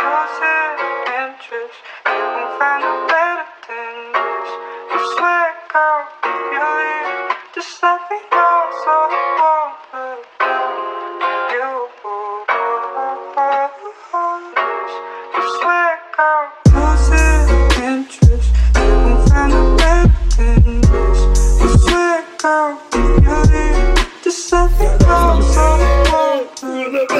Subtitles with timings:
[0.00, 0.80] losing
[1.20, 1.78] interest.
[2.08, 4.50] You won't find a better than this.
[4.92, 10.74] I swear, girl, if you leave, just let me know so I won't look down
[11.00, 11.74] on you.
[15.36, 16.44] I swear, girl,
[16.76, 17.48] losing
[17.90, 18.48] interest.
[18.80, 21.20] You won't find a better than this.
[21.60, 27.10] I swear, girl, if you leave, just let me know so I won't look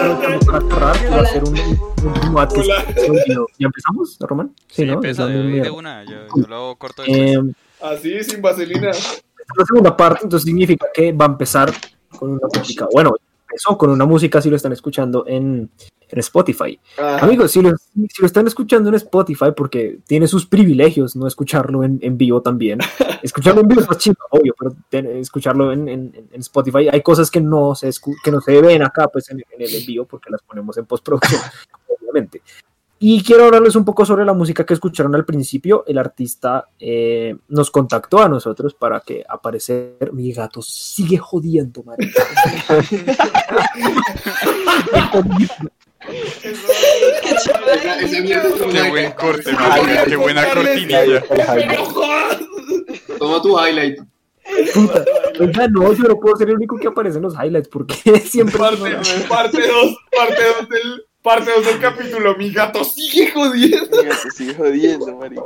[0.71, 3.47] Para olvidó.
[3.59, 4.55] ¿Ya empezamos, Román?
[4.69, 4.95] Sí, ¿no?
[4.95, 7.03] empieza Es la de, una, yo, yo lo corto.
[7.07, 7.39] Eh,
[7.81, 8.89] Así, sin vaselina.
[8.89, 11.73] la segunda parte, entonces significa que va a empezar
[12.19, 12.87] con una música.
[12.93, 13.15] Bueno,
[13.49, 15.71] empezó con una música si lo están escuchando en,
[16.09, 16.79] en Spotify.
[16.99, 17.25] Ajá.
[17.25, 21.83] Amigos, si lo, si lo están escuchando en Spotify, porque tiene sus privilegios no escucharlo
[21.85, 22.81] en, en vivo también.
[23.23, 27.03] Escucharlo en vivo es más chido, obvio, pero ten- escucharlo en, en- en Spotify hay
[27.03, 29.85] cosas que no se escu- que no se ven acá pues en, en el en
[29.85, 31.39] vivo porque las ponemos en postproducción,
[32.11, 32.43] obviamente.
[33.03, 35.85] Y quiero hablarles un poco sobre la música que escucharon al principio.
[35.87, 40.11] El artista eh, nos contactó a nosotros para que aparecer.
[40.13, 42.23] Mi gato sigue jodiendo, marica.
[48.71, 49.51] Qué buen corte,
[50.07, 51.23] qué buena cortinilla.
[53.19, 54.01] Toma tu highlight.
[54.75, 55.05] Puta.
[55.39, 58.59] Oiga, no, yo no puedo ser el único que aparece en los highlights porque siempre.
[58.59, 62.37] Parte 2, parte 2, parte 2 del, parte dos del capítulo.
[62.37, 64.03] Mi gato sigue jodiendo.
[64.03, 65.43] Mira, te sigue jodiendo, marica.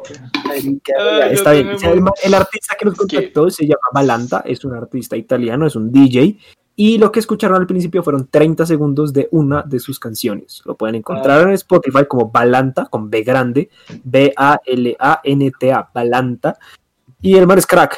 [0.47, 1.69] Ah, está bien.
[1.69, 5.93] el, el artista que nos contactó se llama Balanta, es un artista italiano, es un
[5.93, 6.39] DJ.
[6.77, 10.61] Y lo que escucharon al principio fueron 30 segundos de una de sus canciones.
[10.65, 13.71] Lo pueden encontrar en Spotify como Balanta, con B grande,
[14.03, 16.59] B-A-L-A-N-T-A, Balanta.
[17.23, 17.97] Y el mar es crack.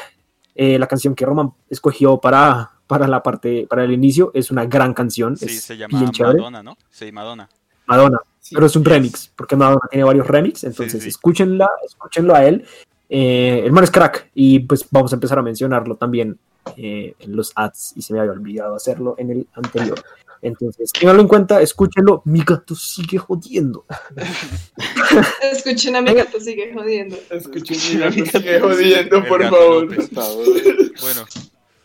[0.53, 4.65] Eh, la canción que Roman escogió para, para la parte, para el inicio, es una
[4.65, 5.35] gran canción.
[5.37, 6.37] Sí, es se llama bien chévere.
[6.37, 6.77] Madonna, ¿no?
[6.91, 7.49] Sí, Madonna.
[7.87, 8.19] Madonna,
[8.51, 11.09] pero es un remix, porque Madonna tiene varios remix, entonces sí.
[11.09, 12.65] escúchenla, escúchenlo a él.
[13.09, 16.37] Eh, el man es crack, y pues vamos a empezar a mencionarlo también
[16.75, 19.99] eh, en los ads, y se me había olvidado hacerlo en el anterior.
[20.41, 23.85] Entonces, ténganlo en cuenta, escúchenlo, mi gato sigue jodiendo.
[25.41, 27.17] Escuchen a mi gato, sigue jodiendo.
[27.29, 29.87] Escuchen, mi gato sigue jodiendo, por favor.
[29.87, 31.25] Bueno,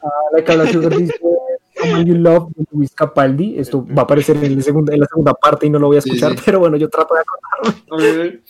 [0.32, 1.14] La que habla Sugar dice,
[1.82, 5.06] Someone You Love de Luis Capaldi, esto va a aparecer en la segunda, en la
[5.06, 6.42] segunda parte y no lo voy a Sí, escuchar, sí.
[6.44, 7.82] pero bueno, yo trato de acordarme.
[7.90, 8.40] Ok.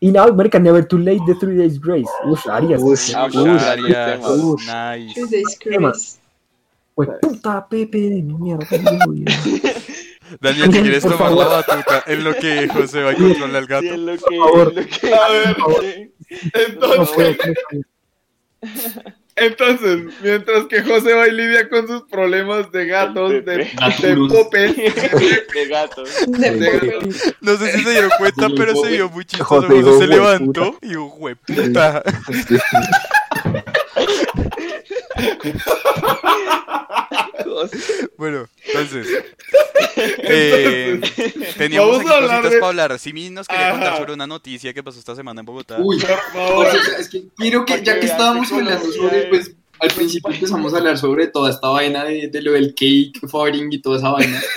[0.00, 2.08] Y Now American Never Too Late de Three Days Grace.
[2.24, 2.80] Uf, Arias.
[2.82, 4.66] Ush, Ush, ush, Arias, ush.
[4.66, 5.14] nice.
[5.14, 6.18] Two days cruise.
[6.96, 8.66] Pues puta Pepe de mi mierda.
[10.40, 11.64] Daniel, si quieres Por tomar la favor.
[11.66, 13.84] batuta en lo que José va a controlar al Sí, gato.
[13.86, 14.72] es lo que, favor.
[14.76, 16.12] es lo que- A ver,
[16.68, 17.36] entonces.
[19.36, 24.76] entonces, mientras que José va y lidia con sus problemas de gatos, de, de popes,
[25.54, 26.10] de gatos.
[26.26, 26.98] De de Pepe.
[27.40, 29.66] No sé si se dieron cuenta, pero se vio muy chistoso.
[29.68, 31.18] Se "Hue levantó y dijo,
[38.18, 39.06] Bueno, entonces.
[39.96, 41.00] eh,
[41.56, 42.98] teníamos aquí hablar cositas de- para hablar.
[42.98, 45.76] Simi nos quería contar sobre una noticia que pasó esta semana en Bogotá.
[45.80, 46.66] Uy, por favor.
[46.66, 50.72] o sea, es que quiero que, ya que estábamos hablando sobre, pues, al principio empezamos
[50.74, 54.10] a hablar sobre toda esta vaina de, de lo del cake farting y toda esa
[54.10, 54.40] vaina.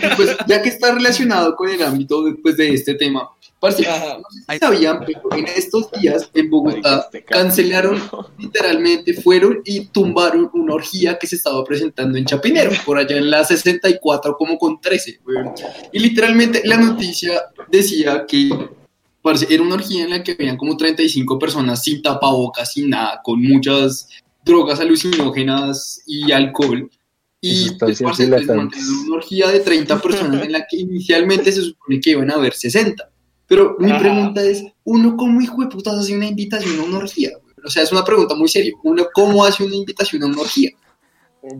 [0.00, 3.30] Y pues, ya que está relacionado con el ámbito de, pues, de este tema,
[3.60, 4.18] parce, Ajá.
[4.18, 8.00] no sé si sabían, pero en estos días en Bogotá cancelaron,
[8.38, 13.30] literalmente fueron y tumbaron una orgía que se estaba presentando en Chapinero, por allá en
[13.30, 15.20] la 64 como con 13.
[15.24, 15.52] weón.
[15.92, 18.50] Y literalmente la noticia decía que
[19.22, 23.20] parce, era una orgía en la que habían como 35 personas sin tapabocas, sin nada,
[23.22, 24.08] con muchas
[24.44, 26.90] drogas alucinógenas y alcohol.
[27.40, 27.98] Y dilatantes.
[27.98, 28.70] desmantelaron
[29.06, 32.52] una orgía de 30 personas en la que inicialmente se supone que iban a haber
[32.52, 33.08] 60.
[33.48, 34.00] Pero mi Ajá.
[34.00, 37.30] pregunta es, ¿uno cómo hijo de putas hace una invitación a una orgía?
[37.40, 37.54] güey?
[37.64, 38.72] O sea, es una pregunta muy seria.
[38.84, 40.70] ¿Uno cómo hace una invitación a una orgía?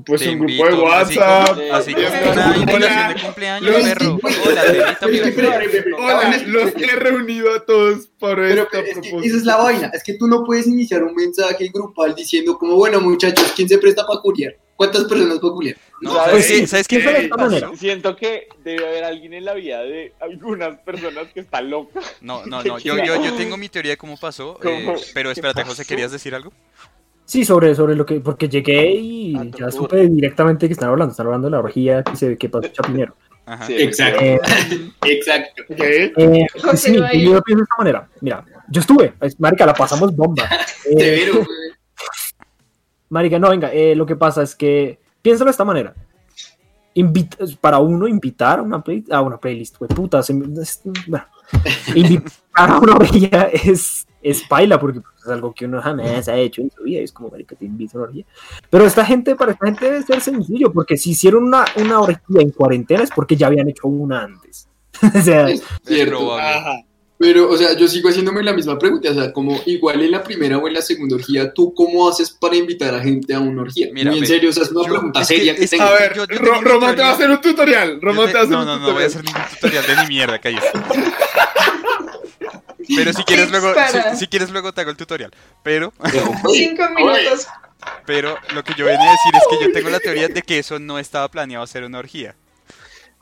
[0.05, 1.59] Pues Te un grupo invito, de WhatsApp.
[1.73, 2.47] Así como, así como Hola.
[2.47, 3.09] una invitación Hola.
[3.15, 4.19] de cumpleaños, Los- perro.
[4.45, 5.67] Hola, te invito a mi.
[5.99, 9.91] Hola, los he reunido a todos para Pero esta es que esa es la vaina,
[9.95, 13.79] es que tú no puedes iniciar un mensaje grupal diciendo como, bueno muchachos, ¿quién se
[13.79, 14.57] presta para culiar?
[14.79, 15.77] ¿Cuántas personas para culiar?
[16.01, 16.61] No, ¿Sabes ¿sabes qué?
[16.61, 16.67] qué?
[16.69, 16.97] ¿Sabes qué?
[17.01, 17.71] ¿Quién fue de esta manera?
[17.77, 21.99] Siento que debe haber alguien en la vida de algunas personas que está loca.
[22.21, 22.79] No, no, no.
[22.79, 24.57] Yo, yo, yo tengo mi teoría de cómo pasó.
[24.63, 25.85] eh, pero ¿Qué espérate, José?
[25.85, 26.53] ¿querías decir algo?
[27.25, 31.11] Sí, sobre, sobre lo que, porque llegué y Ah, ya supe directamente que están hablando,
[31.11, 33.17] están hablando de la orgía que se que pasó Chapinero.
[33.47, 33.67] Ajá.
[33.67, 34.39] Sí, Exacto, Eh,
[35.07, 35.63] exacto.
[35.71, 36.13] Eh,
[36.77, 38.09] sí, yo lo pienso de esta manera.
[38.21, 40.49] Mira, yo estuve, es- marica, la pasamos bomba.
[40.97, 41.29] Eh.
[43.11, 45.95] Marica, no, venga, eh, lo que pasa es que, piénsalo de esta manera.
[46.95, 51.27] invita- para uno invitar a una, play- a una playlist, güey, puta, se bueno,
[51.95, 56.37] invitar a una orgía es, es paila, porque pues, es algo que uno jamás ha
[56.37, 58.25] hecho en su vida, es como, marica, te invito a una orgía.
[58.69, 62.41] Pero esta gente, para esta gente debe ser sencillo, porque si hicieron una, una orgía
[62.41, 64.69] en cuarentena es porque ya habían hecho una antes.
[65.15, 65.49] o sea,
[65.87, 66.88] Es.
[67.21, 69.11] Pero, o sea, yo sigo haciéndome la misma pregunta.
[69.11, 72.31] O sea, como igual en la primera o en la segunda orgía, ¿tú cómo haces
[72.31, 73.89] para invitar a gente a una orgía?
[73.93, 75.77] Mira, Muy en serio, o sea, es una yo- pregunta es seria que, es que-
[75.79, 75.89] tengo.
[75.91, 78.01] A ver, Yo- yo Ro- tengo mi Román te va a hacer un tutorial.
[78.01, 79.11] Román te- te va a hacer no, un no, no voy a tutorial.
[79.11, 80.71] hacer ningún tutorial de ni mierda, cállate.
[82.97, 83.73] Pero si quieres luego,
[84.13, 85.31] si, si quieres luego te hago el tutorial.
[85.63, 85.93] Pero,
[86.53, 87.47] Cinco minutos.
[88.07, 90.59] pero lo que yo venía a decir es que yo tengo la teoría de que
[90.59, 92.35] eso no estaba planeado ser una orgía.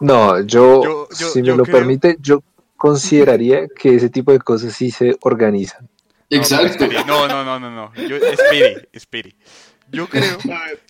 [0.00, 2.42] No, yo, Yo- yo- si me yo lo creo- permite, yo
[2.76, 5.88] consideraría que ese tipo de cosas sí se organizan.
[6.30, 6.86] No, Exacto.
[7.06, 7.94] No, no, no, no, no.
[7.94, 9.34] Yo, espere, espere.
[9.92, 10.38] Yo creo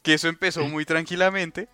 [0.03, 1.69] que eso empezó muy tranquilamente.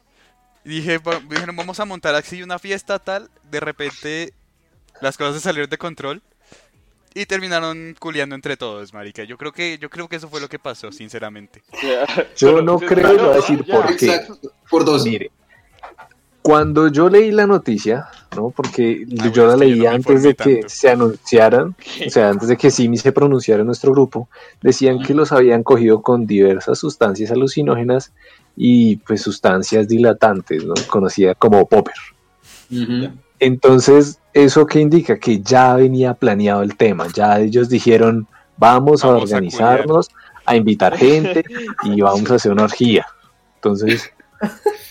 [0.65, 3.31] Dije, dijeron, vamos a montar así una fiesta tal.
[3.51, 4.33] De repente
[5.01, 6.23] las cosas se salieron de control
[7.15, 9.25] y terminaron culiando entre todos, marica.
[9.25, 11.63] Yo creo que yo creo que eso fue lo que pasó, sinceramente.
[12.37, 13.75] Yo no se creo, le voy a decir ya.
[13.75, 14.07] por qué.
[14.07, 14.53] Exacto.
[14.71, 15.05] Por dos.
[15.05, 15.31] Mire,
[16.43, 18.51] cuando yo leí la noticia, ¿no?
[18.51, 20.69] Porque Ah, yo la yo leí no antes de que tanto.
[20.69, 24.29] se anunciaran, o sea, antes de que Simi se pronunciara en nuestro grupo,
[24.61, 28.13] decían que los habían cogido con diversas sustancias alucinógenas
[28.57, 30.75] y pues sustancias dilatantes, ¿no?
[30.89, 31.95] Conocida como popper.
[33.39, 35.19] Entonces, ¿eso qué indica?
[35.19, 40.11] Que ya venía planeado el tema, ya ellos dijeron, Vamos a organizarnos,
[40.45, 41.43] a, invitar gente
[41.83, 43.05] y vamos a hacer una orgía.
[43.57, 44.13] Entonces,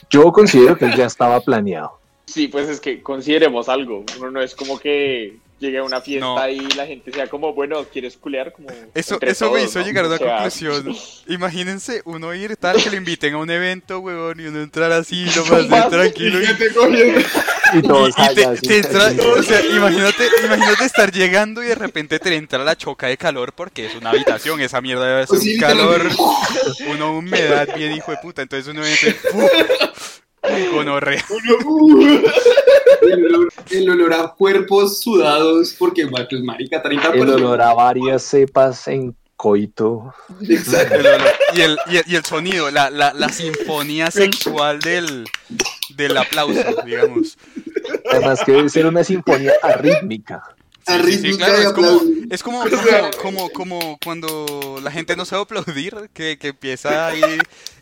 [0.09, 1.99] yo considero que ya estaba planeado.
[2.25, 4.05] Sí, pues es que consideremos algo.
[4.19, 6.49] Uno no es como que llegue a una fiesta No.
[6.49, 8.51] y la gente sea como, bueno, ¿quieres culear?
[8.51, 9.85] Como Eso, eso me todos, hizo ¿no?
[9.85, 10.95] llegar a una O sea, conclusión.
[11.27, 15.23] Imagínense uno ir tal que lo inviten a un evento, huevón, y uno entrar así,
[15.35, 16.41] lo Con más de tranquilo.
[16.41, 16.65] ¿y Y, te?
[16.65, 21.75] Y y- todos y te, te entra- o sea, imagínate, imagínate estar llegando y de
[21.75, 25.39] repente te entra la choca de calor porque es una habitación, esa mierda debe ser
[25.39, 26.01] un calor,
[26.89, 29.47] una humedad bien hijo de puta, entonces uno entra ¡fu!
[30.73, 31.23] Gonorrea.
[33.01, 37.35] El olor, el olor a cuerpos sudados, porque, pues, marica, 30 el personas.
[37.35, 40.13] olor a varias cepas en coito.
[40.47, 40.95] Exacto.
[40.95, 45.25] El olor- y, el, y, el, y el sonido, la, la, la sinfonía sexual del,
[45.95, 47.37] del aplauso, digamos.
[48.11, 50.43] Además que debe ser una sinfonía arrítmica.
[50.87, 55.43] Sí, sí, claro, es como, es como, como, como, como cuando la gente no sabe
[55.43, 57.21] aplaudir, que, que empieza ahí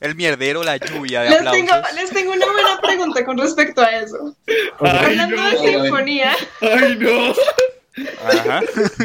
[0.02, 1.66] el mierdero, la lluvia de Les aplausos.
[1.66, 4.36] tengo, les tengo una buena pregunta con respecto a eso.
[4.80, 5.50] Ay, Hablando no.
[5.50, 7.34] de sinfonía, Ay, no.
[8.24, 8.62] Ajá.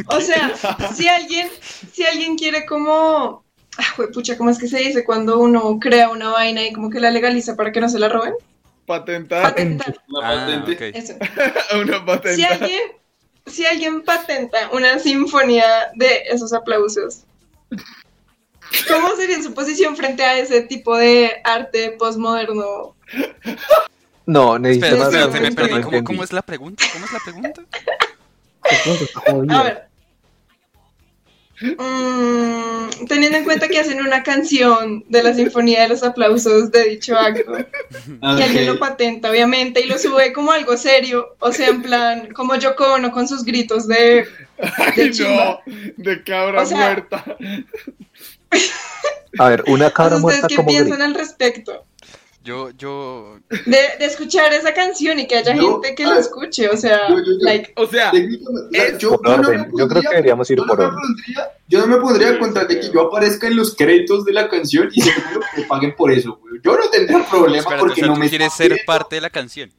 [0.06, 0.52] o sea,
[0.94, 1.48] si alguien,
[1.92, 3.44] si alguien quiere como,
[3.78, 7.00] ah, pucha, ¿cómo es que se dice cuando uno crea una vaina y como que
[7.00, 8.34] la legaliza para que no se la roben?
[8.86, 10.98] Patentar Patentar, Una Ah, patente.
[10.98, 11.14] eso.
[11.80, 12.48] una Si patenta.
[12.54, 12.82] alguien,
[13.46, 15.64] si alguien patenta una sinfonía
[15.94, 17.24] de esos aplausos,
[18.88, 22.94] ¿cómo sería su posición frente a ese tipo de arte postmoderno?
[24.26, 25.82] No, necesito Espera, más espérate, me perdí.
[25.82, 26.84] ¿Cómo, cómo es la pregunta?
[26.92, 27.62] ¿Cómo es la pregunta?
[29.54, 29.93] A ver.
[31.60, 36.84] Mm, teniendo en cuenta que hacen una canción de la sinfonía de los aplausos de
[36.84, 41.68] dicho acto, y alguien lo patenta, obviamente, y lo sube como algo serio, o sea,
[41.68, 44.26] en plan, como Yoko Ono con sus gritos de, de
[44.96, 45.60] Ay, chimba.
[45.66, 45.72] no.
[45.96, 47.24] De cabra O sea- muerta.
[49.38, 51.84] A ver, una cabra ¿Ustedes muerta qué como piensan al respecto?
[52.44, 56.20] Yo, yo, De, de escuchar esa canción y que haya Yo- gente que ah, lo
[56.20, 58.12] escuche, o sea, yo- yo- yo- like, O sea,
[58.72, 60.98] Es yo, por no Yo creo pondría- que deberíamos ir yo no por me orden.
[61.00, 64.26] pondría- Yo no me pondría Sí, a contar de que yo aparezca en los créditos
[64.26, 66.60] de la canción y seguro que me paguen por eso, güey.
[66.62, 69.20] Yo no tendría problema espérate, o porque sea, no tú me quieres ser parte de
[69.22, 69.72] la canción.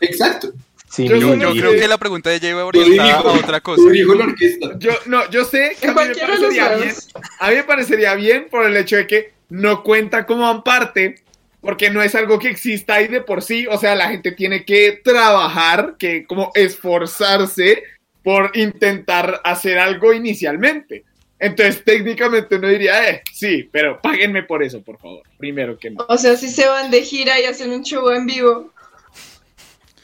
[0.00, 0.52] Exacto.
[0.88, 3.82] Sí, Yo Yo, creo que la pregunta de iba Lo orientada a otra cosa.
[3.92, 4.70] La orquesta.
[4.80, 6.94] yo, no, yo sé que a mí me parecería bien.
[7.38, 11.22] A mí me parecería bien por el hecho de que no cuenta como parte,
[11.60, 13.66] porque no es algo que exista ahí de por sí.
[13.66, 17.82] O sea, la gente tiene que trabajar, que como esforzarse
[18.22, 21.04] por intentar hacer algo inicialmente.
[21.38, 25.22] Entonces, técnicamente uno diría, eh, sí, pero páguenme por eso, por favor.
[25.38, 26.04] Primero que no.
[26.08, 28.72] O sea, si se van de gira y hacen un show en vivo,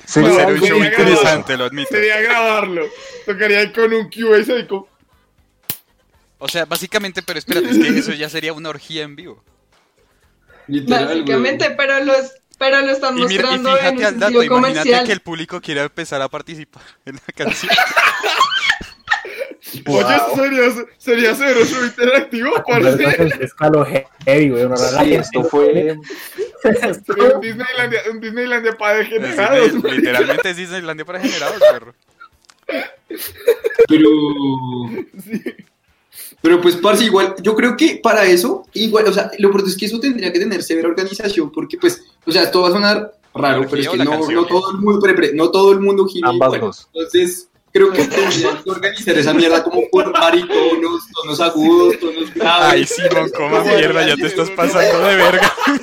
[0.04, 1.90] sería No, Sería un show interesante, lo admito.
[1.90, 2.86] Sería grabarlo.
[3.26, 4.86] Tocaría ir con un Cubase y con...
[6.38, 9.42] O sea, básicamente, pero espérate, es que eso ya sería una orgía en vivo.
[10.68, 11.18] Literal, güey.
[11.20, 15.06] básicamente, pero los pero lo están Y, mira, y mostrando en al dato, imagínate comercial.
[15.06, 17.70] que el público quiera empezar a participar en la canción.
[19.86, 22.92] Oye, eso sería, sería cero show interactivo, parce.
[22.92, 24.64] Conversación escalo heavy, güey.
[24.64, 25.92] Una Sí, esto fue.
[27.34, 29.72] Un Disneylandia, un Disneylandia para Es degenerados.
[29.74, 31.94] Disney- literalmente es Disneylandia para generados, perro.
[33.88, 34.08] Pero.
[36.42, 39.76] Pero pues, parce, igual, yo creo que para eso, igual, o sea, lo importante es
[39.76, 43.12] que eso tendría que tener severa organización, porque pues, o sea, esto va a sonar
[43.34, 44.34] raro, ¿La pero es que no, canción?
[44.34, 46.60] no todo el mundo, pre- pre- no todo el mundo gime Ambas igual.
[46.60, 46.88] dos.
[46.94, 52.98] Entonces, creo que tendrían que organizar esa mierda como por baritonos, tonos agudos, tonos graves.
[53.00, 55.52] Ay, Simón, coma mierda, ya te estás pasando de verga.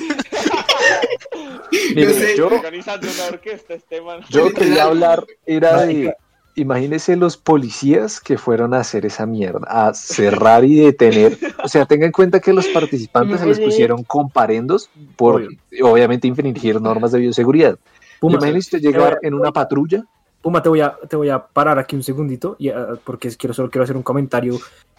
[1.94, 4.20] Mire, yo, Organizando una orquesta este man.
[4.30, 6.14] yo quería hablar, era de.
[6.56, 6.78] Marica.
[6.78, 11.38] Imagínese los policías que fueron a hacer esa mierda, a cerrar y detener.
[11.62, 15.58] O sea, tenga en cuenta que los participantes se les pusieron comparendos por, Obvio.
[15.82, 17.78] obviamente, infringir normas de bioseguridad.
[18.20, 20.04] Puma, Imagínese usted llegar en una patrulla
[20.44, 23.54] Puma, te voy a, te voy a parar aquí un segundito, y, ah, porque quiero,
[23.54, 24.58] solo quiero hacer un comentario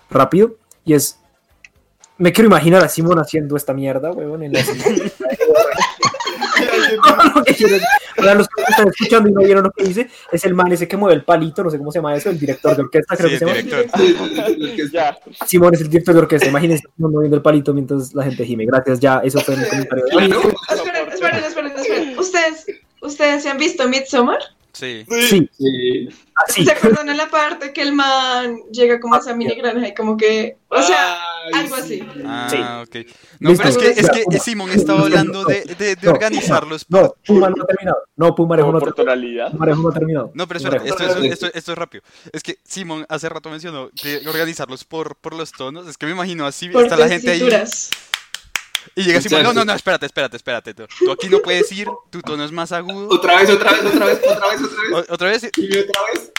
[0.10, 1.20] rápido, y es,
[2.18, 4.60] me quiero imaginar a Simón haciendo esta mierda, weón, en la
[7.46, 7.82] Que
[8.15, 10.88] Para los que están escuchando y no vieron lo que dice, es el man ese
[10.88, 13.30] que mueve el palito, no sé cómo se llama eso, el director de orquesta, creo
[13.30, 15.18] Sí, que se el llama.
[15.46, 18.65] Simón es el director de orquesta, imagínense moviendo el palito mientras la gente gime.
[18.65, 20.06] Gracias, ya, eso fue mi comentario.
[20.06, 22.20] Esperen, esperen, esperen.
[22.20, 22.65] ¿Ustedes,
[23.06, 24.40] ¿Ustedes se han visto Midsommar?
[24.74, 25.06] Sí.
[25.10, 26.10] Sí, Sí.
[26.46, 26.66] así.
[26.66, 29.94] ¿Se acuerdan en la parte que el man llega como a esa mini granja y
[29.94, 32.04] como que, o sea, Ay, algo así?
[32.26, 32.96] Ah, ok.
[33.40, 33.64] No, Listo.
[33.70, 34.40] pero es que, es que Puma.
[34.40, 36.86] Simón estaba hablando de, de, de No, organizarlos.
[36.90, 37.98] No, Puma no ha terminado.
[38.18, 38.92] No, Puma no terminado.
[38.92, 39.52] Oportunidad.
[39.52, 40.32] Puma no ha terminado.
[40.34, 42.04] No, pero espera, esto, es- esto, esto es rápido.
[42.34, 45.88] Es que Simón hace rato mencionó de organizarlos por, por los tonos.
[45.88, 47.40] Es que me imagino así, Por está la gente ahí.
[48.96, 50.74] Y llega Simón, no, no, no, espérate, espérate, espérate.
[50.74, 53.08] Tú, tú aquí no puedes ir, tu tono es más agudo.
[53.10, 55.10] Otra vez, otra vez, otra vez, otra vez, otra vez.
[55.10, 56.32] Otra vez, Y otra vez.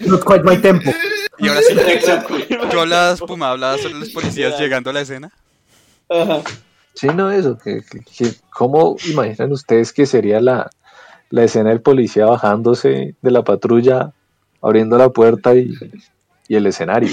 [0.00, 0.90] Not quite my tempo.
[1.38, 1.74] y ahora sí.
[1.78, 2.34] Exacto.
[2.70, 5.30] Tú hablabas, Puma, hablabas sobre los policías llegando a la escena.
[6.08, 6.42] Ajá.
[6.94, 7.58] Sí, no, eso.
[7.58, 10.70] Que, que- que- ¿Cómo imaginan ustedes que sería la,
[11.30, 14.12] la escena del policía bajándose de la patrulla,
[14.62, 15.74] abriendo la puerta y,
[16.48, 17.10] y el escenario?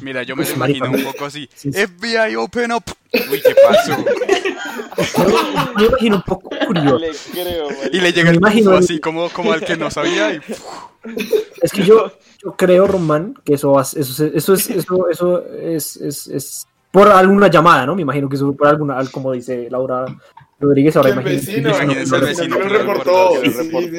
[0.00, 1.48] Mira, yo me lo Pues, imagino marica, un poco así.
[1.54, 1.86] sí, sí.
[1.86, 2.84] FBI, open up.
[3.30, 3.96] Uy, ¿qué pasó?
[5.16, 5.24] Yo
[5.80, 6.98] me imagino un poco curioso.
[6.98, 7.76] Le creo, man.
[7.92, 10.34] Y le llega Me el imagino así como, como al que no sabía.
[10.34, 10.40] Y,
[11.62, 15.96] Es que yo, yo creo, Román, que eso, va- eso, eso es, eso, eso es,
[15.96, 17.94] es, es por alguna llamada, ¿no?
[17.94, 20.06] Me imagino que eso por alguna, al- como dice Laura
[20.60, 23.30] Rodríguez, ahora el vecino, Imagínense el vecino reportó.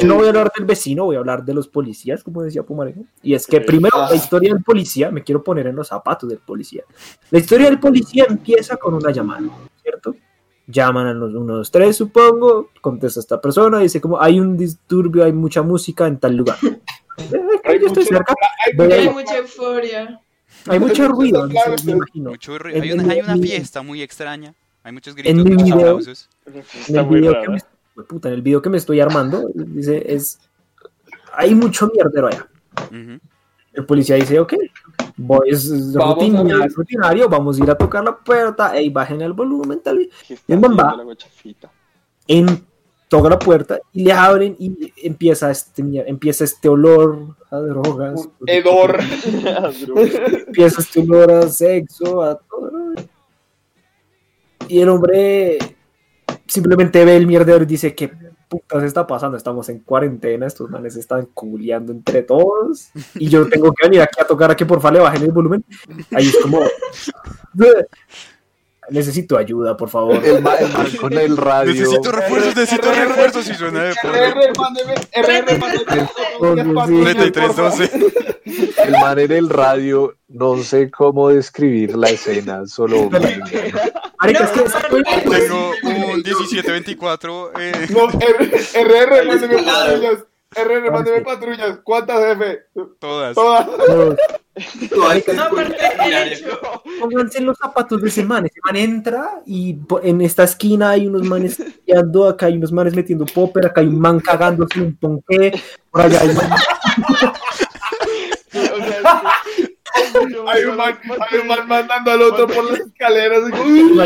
[0.06, 3.01] No voy a hablar del vecino, voy a hablar de los policías, como decía Pumarejo.
[3.24, 4.08] Y es que primero Ah.
[4.10, 6.84] la historia del policía, me quiero poner en los zapatos del policía.
[7.32, 9.48] La historia del policía empieza con una llamada,
[9.82, 10.16] ¿cierto?
[10.68, 15.24] Llaman a los 1, 2, 3, supongo, contesta esta persona, dice como hay un disturbio,
[15.24, 16.58] hay mucha música en tal lugar.
[17.66, 18.34] Eh, yo estoy cerca,
[18.66, 20.22] Hay mucha euforia.
[20.68, 22.30] hay mucho ruido, me imagino.
[22.30, 22.78] mucho ruido.
[22.78, 24.54] En hay, una, hay una en- fiesta muy extraña.
[24.84, 26.30] Hay muchos En gritos, mi muchos video- aplausos.
[26.53, 27.50] En Está el, muy que
[27.96, 30.39] me, puta, en el video que me estoy armando, dice, es,
[31.34, 32.48] hay mucho mierdero allá.
[32.88, 33.20] Ujú.
[33.74, 34.53] El policía dice, ok,
[35.18, 36.72] voy, es, es Vamos a rutina- ver.
[36.74, 40.10] rutinario, vamos a ir a tocar la puerta, ey, bajen el volumen, tal vez.
[40.48, 41.72] En guachafita.
[42.27, 42.65] En,
[43.08, 48.29] toca la puerta y le abren y empieza este, empieza este olor a drogas.
[48.46, 49.00] Hedor.
[50.48, 52.72] Empieza este olor a sexo, a todo.
[54.68, 55.58] Y el hombre
[56.50, 58.12] simplemente ve el mierdero y dice, ¿qué
[58.48, 59.38] putas está pasando?
[59.38, 64.20] Estamos en cuarentena, estos manes están culeando entre todos y yo tengo que venir aquí
[64.20, 65.63] a tocar a que por favor le bajen el volumen.
[66.12, 66.62] Ahí es como...
[68.91, 70.24] Necesito ayuda, por favor.
[70.25, 71.74] El, ma- el man con el radio.
[71.74, 73.48] Necesito refuerzos, necesito refuerzos.
[73.50, 74.17] Y suena de fondo.
[74.17, 76.10] RR, mándeme, RR, mándeme.
[76.88, 77.01] Sí.
[77.13, 77.91] 3312.
[78.86, 83.10] El man en el radio, no sé cómo describir la escena, solo
[85.29, 87.51] Tengo un 1724.
[87.60, 90.28] Eh, No, RR.
[90.56, 91.79] RR, mándeme patrullas.
[91.84, 92.60] ¿Cuántas, jefe?
[93.00, 93.36] todas.
[93.36, 93.68] Todas.
[94.98, 96.60] No, aparte, el hecho,
[97.00, 98.46] Pónganse los zapatos de ese man.
[98.46, 102.94] Ese man entra y en esta esquina hay unos manes peleando, acá hay unos manes
[102.96, 105.53] metiendo popper, acá hay un man cagándose un ponqué,
[105.91, 106.51] por allá hay un man-
[110.48, 113.44] Hay un man, hay un man mandando al otro por las escaleras.
[113.65, 114.00] y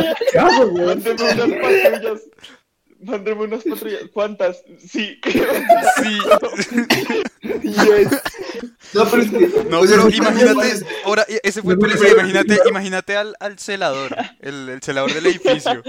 [3.03, 4.01] Mándeme unas patrullas.
[4.13, 4.63] ¿Cuántas?
[4.87, 5.19] Sí.
[6.03, 6.17] Sí.
[8.93, 9.39] No, pero es que.
[9.69, 14.69] No, pero imagínate, ahora, e- ese fue el policía, imagínate, imagínate al, al celador, el,
[14.69, 15.83] el celador del edificio.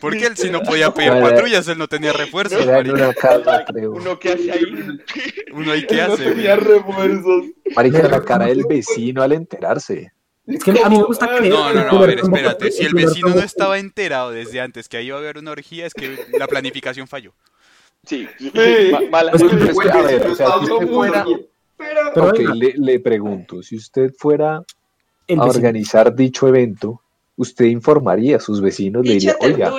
[0.00, 3.04] Porque él sí no podía pedir patrullas, él no tenía refuerzos, Era en marica.
[3.08, 3.92] una casa, creo.
[3.92, 4.64] Uno que hace ahí.
[5.52, 6.68] Uno ahí qué No hace, tenía güey?
[6.78, 7.44] refuerzos.
[7.76, 10.12] Marica, la cara del vecino al enterarse.
[10.46, 11.52] Es que a mí me gusta creer.
[11.52, 12.70] No, no, no, a ver, espérate.
[12.70, 15.86] Si el vecino no estaba enterado desde antes que ahí iba a haber una orgía,
[15.86, 17.32] es que la planificación falló.
[18.06, 18.50] Sí, Sí.
[18.92, 21.24] ma- mala- Pues, Bueno, es que, a ver, o sea, si usted fuera-.
[21.78, 27.00] Pero, Pero Ok, venga, le, le pregunto, si usted fuera a organizar dicho evento,
[27.36, 29.72] usted informaría a sus vecinos, le diría, oiga.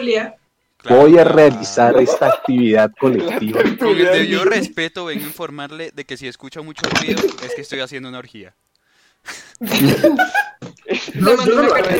[0.77, 1.35] Claro, voy a claro.
[1.35, 3.61] realizar esta actividad colectiva.
[3.79, 7.61] Con el debido respeto vengo a informarle de que si escucho mucho ruido es que
[7.61, 8.55] estoy haciendo una orgía.
[11.15, 11.97] No, no lo haría.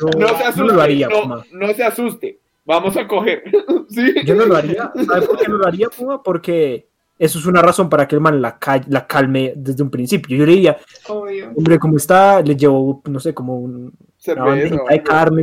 [0.00, 0.62] no no asuste.
[0.64, 1.44] lo haría, no, Puma.
[1.52, 2.38] no se asuste.
[2.64, 3.42] Vamos a coger.
[3.88, 4.14] ¿Sí?
[4.24, 4.92] Yo no lo haría.
[5.06, 6.22] ¿Sabes por qué no lo haría, Puma?
[6.22, 6.86] Porque
[7.18, 10.36] eso es una razón para que el man la, ca- la calme desde un principio.
[10.36, 10.78] Yo le diría,
[11.08, 11.50] Obvio.
[11.56, 12.40] hombre, ¿cómo está?
[12.42, 14.80] Le llevo, no sé, como un, una Cerveza, de.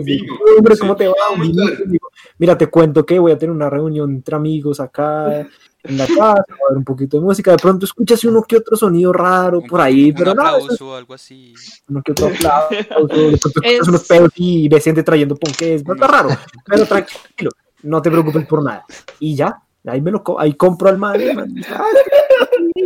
[0.03, 0.23] Vino.
[0.23, 1.13] Digo, hombre, ¿cómo te va?
[1.35, 1.83] Sí, vinito.
[1.85, 5.47] Digo, Mira, te cuento que voy a tener una reunión entre amigos acá
[5.87, 7.51] en la casa, va a haber un poquito de música.
[7.51, 10.89] De pronto escuchas uno que otro sonido raro Un- por ahí, un pero es aplauso
[10.89, 11.53] o algo así.
[11.89, 13.15] uno que otro aplauso, de pronto
[13.49, 16.29] escuchas Es- unos pedos y Vicente trayendo ponques, no está raro,
[16.65, 17.51] pero tranquilo,
[17.83, 18.85] no te preocupes por nada.
[19.19, 21.83] Y ya, ahí me lo co- ahí compro al man, el man dice, "Ah,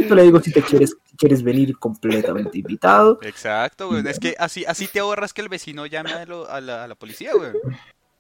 [0.08, 3.20] yo le digo si te quieres, si quieres venir completamente invitado.
[3.22, 4.08] Exacto, güey.
[4.08, 6.88] Es que así, así te ahorras que el vecino llame a, lo- a la, a
[6.88, 7.52] la policía, güey.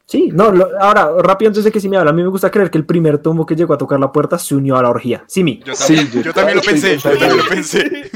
[0.09, 2.49] Sí, no, lo- ahora, rápido antes de que si me habla, a mí me gusta
[2.49, 4.89] creer que el primer tombo que llegó a tocar la puerta se unió a la
[4.89, 5.23] orgía.
[5.27, 5.59] Sí, mi.
[5.63, 8.09] Yo también, yo- yo también lo pensé, yo también lo pensé.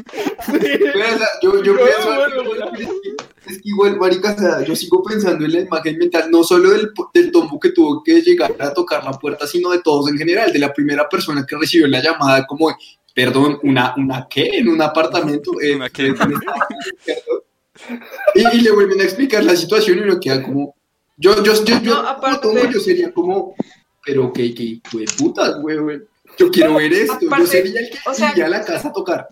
[1.44, 2.06] Yo, yo No, pienso
[2.48, 3.16] bueno, es que-
[3.54, 6.72] es que igual, marica, o sea, yo sigo pensando en la imagen mental, no solo
[6.72, 10.18] del, del tombo que tuvo que llegar a tocar la puerta, sino de todos en
[10.18, 12.76] general, de la primera persona que recibió la llamada como,
[13.14, 14.50] perdón, ¿una, una qué?
[14.54, 15.52] ¿En un apartamento?
[15.62, 16.12] Eh, ¿Una qué?
[18.36, 20.76] y, y le vuelven a explicar la situación y uno queda como,
[21.24, 23.56] yo, yo, yo, yo, No, aparte- como yo sería como,
[24.06, 26.01] pero qué, qué, qué putas, güey, güey.
[26.38, 28.89] Yo quiero ver esto, yo Aparte, sería el que o sea- iría a la casa
[28.89, 29.30] a tocar.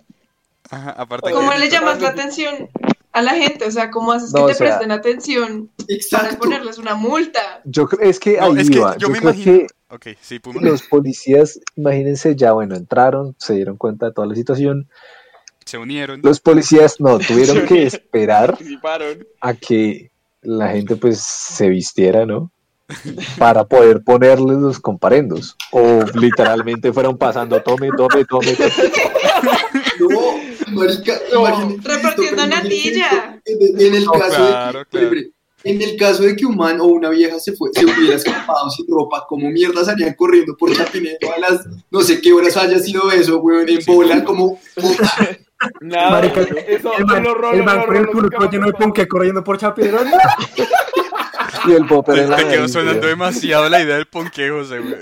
[0.70, 2.70] Ajá, aparte ¿Cómo que- le llamas la atención
[3.12, 3.66] a la gente?
[3.66, 6.38] O sea, ¿cómo haces que te sea- presten atención para Exacto.
[6.38, 7.62] ponerles una multa?
[7.66, 8.94] Yo creo, es que No, ahí es que iba.
[8.94, 10.62] yo Yo, me creo imagino- que Ok, sí, Puma.
[10.62, 14.88] los policías, imagínense ya, bueno, entraron, se dieron cuenta de toda la situación.
[15.66, 16.22] Se unieron.
[16.24, 17.18] Los policías no,
[17.60, 18.58] tuvieron que esperar
[19.42, 20.11] a que
[20.42, 22.52] la gente pues se vistiera, ¿no?
[23.38, 25.56] Para poder ponerles los comparendos.
[25.72, 28.54] O literalmente fueron pasando, tome, tome, tome.
[28.56, 28.72] tome.
[30.00, 30.10] No,
[30.80, 31.40] marica, No.
[31.48, 33.42] imagínate Repartiendo natilla.
[33.46, 35.16] En, en el No, caso claro, de que, claro.
[35.64, 38.70] en el caso de que un man o una vieja se fue, se hubiera escapado
[38.72, 42.80] sin ropa, como mierda salían corriendo por Chapinero a las no sé qué horas haya
[42.80, 43.92] sido eso, weón, en Sí.
[43.92, 45.38] bola, como puta.
[45.82, 48.74] Nada, Marica, eso el man, lo rolo, el man con el rolo, culo lleno de
[48.74, 50.00] ponque corriendo por Chapinero.
[51.68, 54.96] Y el popper en la Te quedó sonando demasiado la idea del ponqué, José, güey.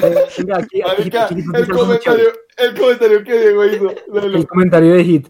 [0.00, 3.94] Venga, aquí, aquí, Marica, aquí, aquí, el comentario, el comentario que Diego hizo.
[4.12, 4.38] Lelo.
[4.38, 5.28] El comentario de Hit.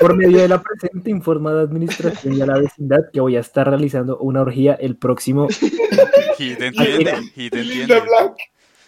[0.00, 3.36] Por medio de la presente informa a la administración y a la vecindad que voy
[3.36, 5.48] a estar realizando una orgía el próximo.
[6.38, 8.02] Hit entiende, Hit entiende.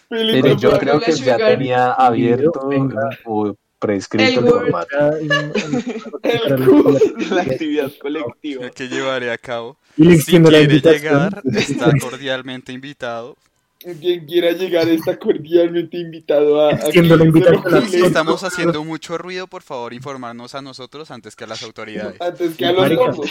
[0.09, 3.09] the yo creo que ya tenía abierto Venga.
[3.25, 4.95] o prescrito El el formato.
[7.35, 8.69] La actividad colectiva.
[8.69, 9.77] que llevaré a cabo.
[9.97, 11.01] Y Si quiere invitación.
[11.01, 13.35] llegar, está cordialmente invitado.
[13.99, 16.73] Quien quiera llegar está cordialmente invitado a.
[16.73, 21.63] a que estamos haciendo mucho ruido, por favor, informarnos a nosotros antes que a las
[21.63, 22.19] autoridades.
[22.21, 23.05] Antes que a los Marica.
[23.07, 23.29] tombos.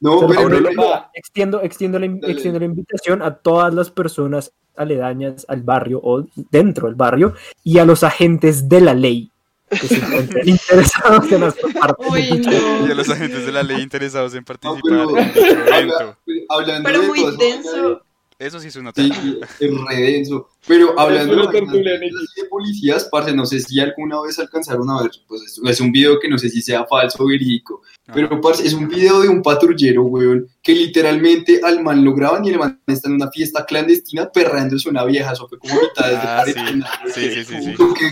[0.00, 5.44] No, Pero pero, pero- extiendo, extiendo, la, extiendo la invitación a todas las personas aledañas
[5.48, 7.34] al barrio o dentro del barrio
[7.64, 9.32] y a los agentes de la ley
[9.70, 11.42] que se encuentren interesados en
[11.80, 12.50] parte Uy, dicho-
[12.86, 15.90] Y a los agentes de la ley interesados en no, participar pero- en
[16.48, 18.02] habla- Pero de muy denso.
[18.38, 19.10] Eso sí es una Sí,
[19.58, 20.48] es re denso.
[20.66, 25.10] Pero hablando una de, de policías, parce, no sé si alguna vez alcanzaron a ver,
[25.26, 27.82] pues es, es un video que no sé si sea falso o verídico,
[28.14, 32.44] pero parce, es un video de un patrullero, weón, que literalmente al man lo graban
[32.44, 36.08] y el man está en una fiesta clandestina perrándose una vieja, eso fue como mitad
[36.08, 37.12] de Ah, sí.
[37.12, 37.74] Sí, sí, sí, sí.
[37.74, 38.10] Como que,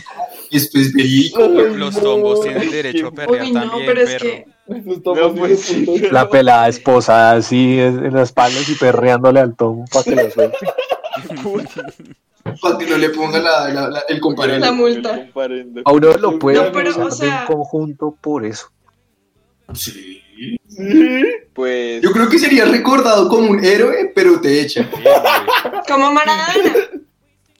[0.50, 1.46] Esto es verídico.
[1.46, 4.24] Los tombos tienen derecho a perrear Uy, no, también, pero es perro.
[4.26, 4.55] que.
[4.68, 6.10] No, pues, putos.
[6.12, 10.30] La pelada esposada así en en las espaldas y perreándole al tomo para que lo
[10.30, 10.58] suelte.
[12.60, 14.64] Para que no le ponga la, la- la- el comparendo.
[14.66, 15.16] La multa.
[15.16, 15.82] Comparendo.
[15.84, 18.70] A uno lo puede No, pero, o sea- un conjunto por eso.
[19.74, 20.22] Sí.
[20.68, 21.24] Sí.
[21.54, 22.02] Pues.
[22.02, 25.04] Yo creo que sería recordado como un héroe, pero te güey.
[25.88, 26.74] Como Maradona.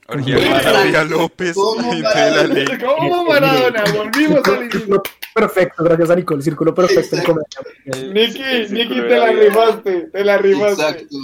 [0.09, 2.67] María López, ¿Cómo gente de la ley.
[2.85, 3.83] ¿Cómo Maradona?
[3.97, 4.41] Volvimos.
[4.71, 5.03] Círculo
[5.37, 7.41] perfecto, gracias a Nicole, círculo perfecto en Exacto.
[7.85, 8.13] comedia.
[8.13, 10.83] Nicky, Nicky, te la rimaste, te la rimaste.
[10.83, 11.17] Exacto.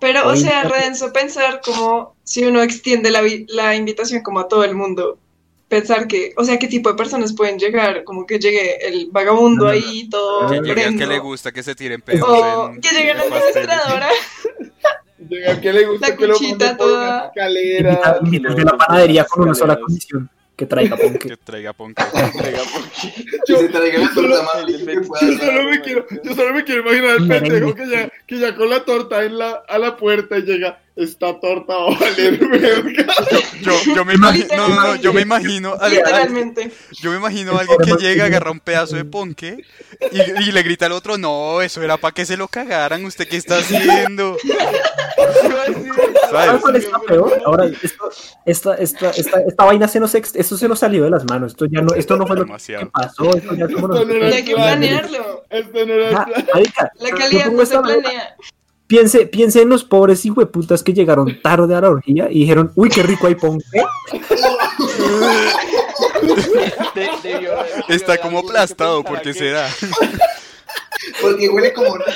[0.00, 4.64] Pero, o sea, redenso pensar como si uno extiende la, la invitación como a todo
[4.64, 5.18] el mundo.
[5.68, 9.64] pensar que, o sea, qué tipo de personas pueden llegar, como que llegue el vagabundo
[9.66, 12.70] No, no, ahí todo Que llegue al que le gusta que se tiren pedos O
[12.70, 14.08] en- que llegue la en administradora.
[15.28, 16.34] Llega, ¿qué le gusta La que lo
[16.78, 17.90] toda- escalera?
[17.92, 21.28] Invita- invita de la panadería con una sola condición, que traiga ponque.
[21.28, 22.02] Que traiga ponque.
[23.46, 24.64] Que traiga la torta más
[25.06, 25.20] pueda.
[25.22, 28.56] Yo solo me quiero, yo solo me quiero imaginar al pendejo que ya, que ya
[28.56, 32.38] con la torta en la, a la puerta y llega, esta torta va a valer
[32.48, 33.06] verga.
[33.62, 36.70] Yo, yo me imagino, no, no, no, yo me imagino, al- al- Literalmente.
[37.00, 39.64] yo me imagino a alguien que llega, agarra un pedazo de ponque
[40.12, 43.26] y, y le grita al otro, no, eso era para que se lo cagaran, ¿usted
[43.28, 44.36] qué está haciendo?
[46.30, 46.62] ¿Sabes.
[47.44, 48.10] Ahora, esto,
[48.44, 51.52] esta, esta, esta, esta vaina se nos, ex- esto se nos salió de las manos.
[51.52, 52.90] Esto ya no, esto no fue lo que Demasiado.
[52.90, 53.34] pasó.
[53.36, 54.66] Esto ya como Esto no era hay que plan.
[54.78, 55.44] planearlo.
[55.50, 56.88] Este no era el Ah, plan.
[57.00, 58.36] La calidad no se planea.
[58.88, 62.88] Piense, piense en los pobres hijueputas que llegaron tarde a la orgía y dijeron, uy,
[62.88, 63.64] qué rico hay ponque.
[66.94, 67.52] De- debió
[67.88, 69.68] Está como aplastado, ¿por qué será?
[71.20, 72.12] Porque huele como raro.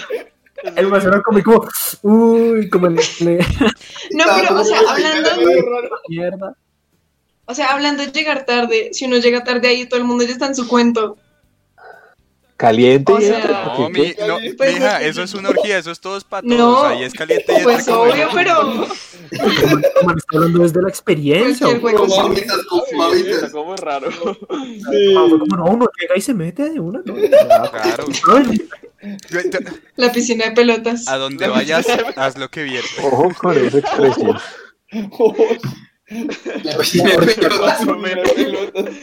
[0.77, 1.69] El macero como, como,
[2.03, 3.39] uy, como el le-
[4.13, 5.31] No, pero, o sea, hablando,
[6.09, 6.57] mierda.
[7.47, 10.33] o sea, hablando de llegar tarde, si uno llega tarde ahí, todo el mundo ya
[10.33, 11.17] está en su cuento.
[12.63, 16.23] Caliente O y sea, Pues mija, es que- eso es una orgía, eso es todos
[16.23, 18.87] para todos, No, ahí es caliente y Pues obvio, pero
[20.05, 21.67] Man, está hablando desde la experiencia.
[21.67, 22.07] cualquier hueco.
[22.07, 22.57] Como- Mamitas
[22.89, 23.51] Sí, mamitas.
[23.51, 24.11] como raro.
[24.13, 25.15] Sí.
[25.17, 27.01] Ah, como, no, uno llega y se mete de una.
[27.05, 27.15] ¿no?
[27.15, 28.05] Claro.
[29.97, 31.09] La piscina de pelotas.
[31.09, 33.05] A donde vayas, haz lo que viertas.
[33.05, 34.39] Ojo con esa expresión.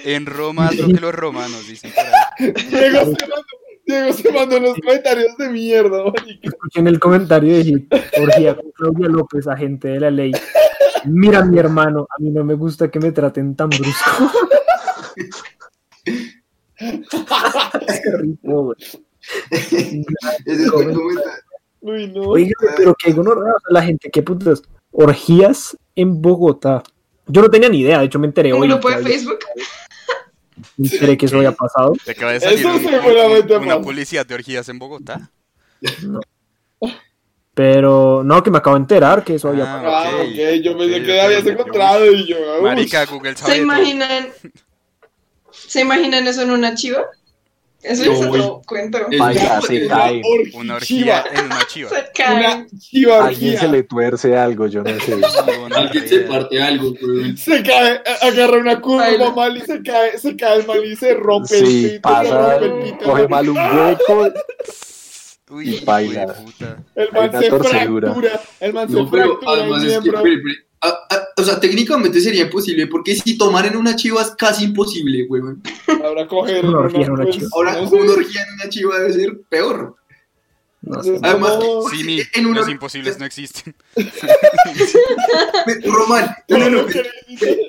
[0.06, 1.92] En Roma, haz lo que los romanos dicen.
[2.40, 3.46] Diego se mandó,
[3.86, 6.04] Diego se mandó unos comentarios de mierda.
[6.42, 10.32] Escuché en el comentario de Hit, orgía con Claudia López, agente de la ley.
[11.06, 14.32] Mira, mi hermano, a mí no me gusta que me traten tan brusco.
[16.76, 18.78] Qué rico, güey.
[21.82, 22.22] Uy, no.
[22.22, 24.62] Oiga, pero que gonorrea, la gente, qué putas.
[24.92, 26.84] Orgías en Bogotá.
[27.32, 28.68] Yo no tenía ni idea, de hecho me enteré Un hoy.
[28.68, 29.40] grupo de que- Facebook.
[30.76, 31.94] Me enteré que eso había pasado.
[32.04, 33.82] Te acaba de salir Eso un- seguramente un- una pasa.
[33.82, 35.30] publicidad de orgías en Bogotá.
[37.54, 40.18] Pero no, que me acabo de enterar que eso había Ah, pasado.
[40.20, 42.38] Ah, ok, yo pensé ok, que habías encontrado y yo.
[42.62, 44.28] Marica, Google sabe ¿Se imaginan?
[45.52, 47.06] ¿Se imaginan eso en una chiva?
[47.82, 49.00] Eso es otro cuento.
[49.18, 50.22] Vaya, se cae.
[50.54, 51.90] Una orgía en una chiva.
[51.90, 52.40] Se caen.
[52.62, 55.14] Una chiva Alguien se le tuerce algo, yo no sé.
[55.76, 56.94] Alguien se parte algo.
[57.38, 59.32] Se cae, agarra una curva Baila.
[59.32, 61.92] mal y se cae, se cae el mal y se rompe el Sí, pito.
[61.94, 63.06] se pasa, rompe el pito.
[63.06, 64.34] coge mal un hueco.
[65.52, 66.36] Uy, Y baila.
[66.96, 68.14] El man se torcedura.
[68.14, 68.42] fractura.
[68.60, 70.10] El man se No, pero fractura además es que,
[71.40, 75.42] o sea, técnicamente sería imposible, porque si tomar en una chiva es casi imposible, güey.
[76.04, 77.48] Ahora coger Una orgía en una pues, chiva.
[77.54, 77.96] Ahora, no sé.
[77.96, 79.96] una orgía en una chiva debe ser peor.
[80.82, 81.20] No sé.
[81.22, 83.76] Además, como- Sí, mi, en una- los imposibles no existen.
[85.86, 87.04] Román, no, no, no, ¿Qué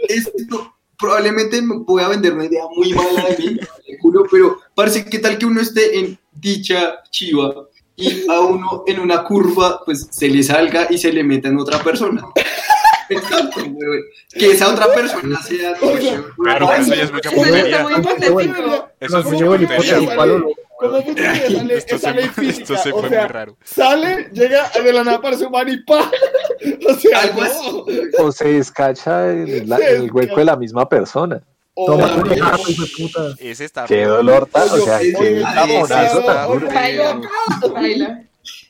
[0.08, 3.58] esto probablemente me voy a vender una idea muy mala de mí,
[4.00, 7.54] culo, pero parece que tal que uno esté en dicha chiva
[7.96, 11.58] y a uno en una curva, pues se le salga y se le meta en
[11.58, 12.22] otra persona.
[13.10, 14.00] Exacto, güey.
[14.32, 15.74] Que esa otra persona sea.
[15.74, 17.86] Claro, pero eso ya es mucha puntería.
[19.00, 19.24] Eso es.
[20.80, 23.56] Sale, Esto esa se, ley esto física, se o fue sea, muy raro.
[23.64, 26.10] Sale, llega, de la nada aparece un man y ¡pa!
[26.88, 27.46] O sea, Algo no.
[27.46, 27.84] así.
[28.18, 31.42] O se descacha en, la- en el hueco de la misma persona.
[31.74, 33.34] Toma tu hijo de puta.
[33.38, 37.72] Ese está Qué dolor tan, o sea, qué taponazo tan.
[37.74, 38.22] Baila.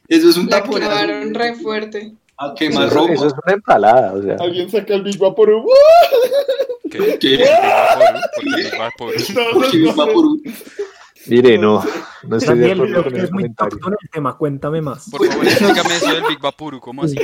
[0.09, 0.91] Eso es un La taponazo.
[0.91, 2.13] clavaron re fuerte.
[2.43, 3.27] A quemar Eso, eso ropa.
[3.27, 4.37] es una empalada, o sea.
[4.41, 5.67] Alguien saca el Big Vaporub.
[6.91, 7.19] ¿Qué?
[7.19, 7.37] ¿Qué?
[7.37, 10.43] Big Vaporub, porque Big Vaporub.
[11.27, 11.85] Mire, no,
[12.23, 13.79] no estoy de acuerdo con que el es muy comentario.
[14.01, 15.11] el tema, cuéntame más.
[15.11, 17.17] Por favor, explícame eso del Big Vaporub, ¿cómo así?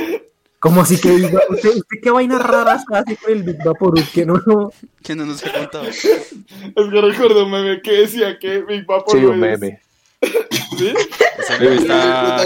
[0.59, 4.03] ¿Cómo así que usted, usted qué vaina rara hace con el Big Vaporub?
[4.13, 4.71] Que no, no.
[5.03, 5.85] Que no nos ha contado.
[5.85, 9.81] Es que recuerdo un meme que decía que Big Vaporub Sí, un meme.
[10.77, 10.93] ¿Sí?
[11.39, 12.43] Ese meme está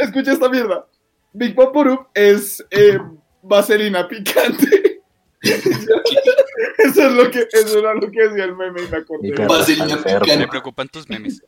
[0.00, 0.84] escucha esta mierda.
[1.32, 2.98] Big Vaporub es eh,
[3.42, 5.02] vaselina picante.
[5.40, 9.30] eso es lo que eso era lo que decía el meme y me acordé.
[9.46, 10.36] Vaselina picante.
[10.36, 11.42] Me preocupan tus memes.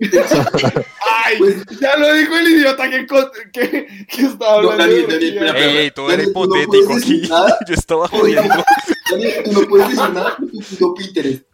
[0.00, 3.06] Ay, Pues- ya lo dijo el idiota que,
[3.52, 4.84] que, que estaba No, hablando.
[4.84, 5.46] Daniel, de Daniel, orgía.
[5.46, 7.28] espera, Ey, ey, todo era Daniel, no hipotético puedes aquí.
[7.28, 7.58] nada.
[7.68, 8.64] Yo estaba jodiendo.
[9.10, 11.44] Daniel, tú no puedes decir nada porque tú no Pinterest.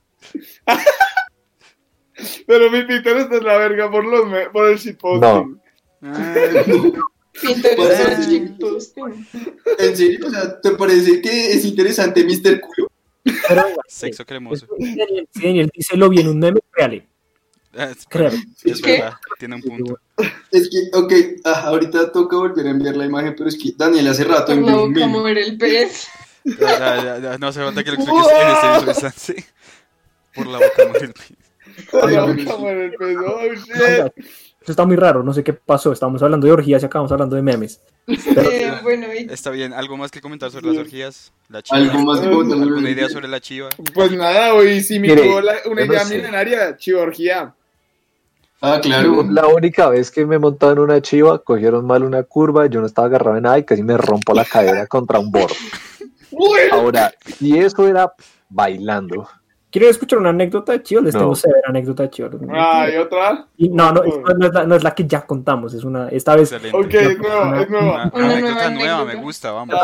[2.46, 5.20] Pero mi Pinterest es la verga por los me- por el shitposting.
[5.20, 5.61] No.
[6.02, 6.94] Ah, Pinterest
[9.79, 10.26] ¿En serio?
[10.26, 12.61] O sea, ¿te parece que es interesante Mr.
[12.61, 12.90] Culo?
[13.48, 14.66] Pero Sexo cremoso.
[14.79, 17.07] Daniel, si Daniel dice lo vi en un meme, créale.
[17.76, 18.38] Ah, es- Créale.
[18.64, 19.98] Es verdad, tiene un punto.
[20.50, 21.12] Es que, ok,
[21.44, 24.57] ah, ahorita toca volver a enviar la imagen, pero es que Daniel hace rato Por
[24.57, 25.12] la envió un boca meme.
[25.18, 26.09] mover el pez.
[26.44, 29.44] Ya, ya, ya, no se falta que lo expliques en este mismo instante.
[30.35, 31.33] Por la boca muere el pez.
[32.03, 33.20] Ay, no, como en el peso.
[33.26, 34.24] Oh, shit.
[34.70, 35.90] Esto está muy raro, no sé qué pasó.
[35.92, 37.80] Estábamos hablando de orgías y acabamos hablando de memes.
[38.06, 41.33] Eh, bueno, y Está bien, ¿algo más que comentar sobre las orgías?
[41.48, 41.78] La chiva.
[41.78, 42.59] Algo más que comentar.
[42.61, 43.68] ¿Alguna idea sobre la chiva?
[43.94, 46.16] Pues nada, hoy sí me la- una no idea sé.
[46.16, 47.54] milenaria, chivorgía.
[48.61, 49.24] Ah, claro.
[49.30, 52.87] La única vez que me montaron en una chiva, cogieron mal una curva, yo no
[52.87, 55.54] estaba agarrado en nada y casi me rompo la cadera contra un borde.
[56.33, 58.12] Bueno, Ahora, y eso era
[58.48, 59.28] bailando.
[59.70, 61.00] ¿Quieren escuchar una anécdota de Chio?
[61.00, 61.20] Les No.
[61.20, 62.28] tengo severa anécdota de Chio.
[62.52, 63.46] hay otra.
[63.56, 66.09] Y no, no, es- no es la, no es la que ya contamos, es una,
[66.09, 66.76] esta vez Excelente.
[66.76, 68.11] Ok, es nueva, es Una, nueva.
[68.14, 69.76] Una anécdota nueva nueva, me gusta, vamos.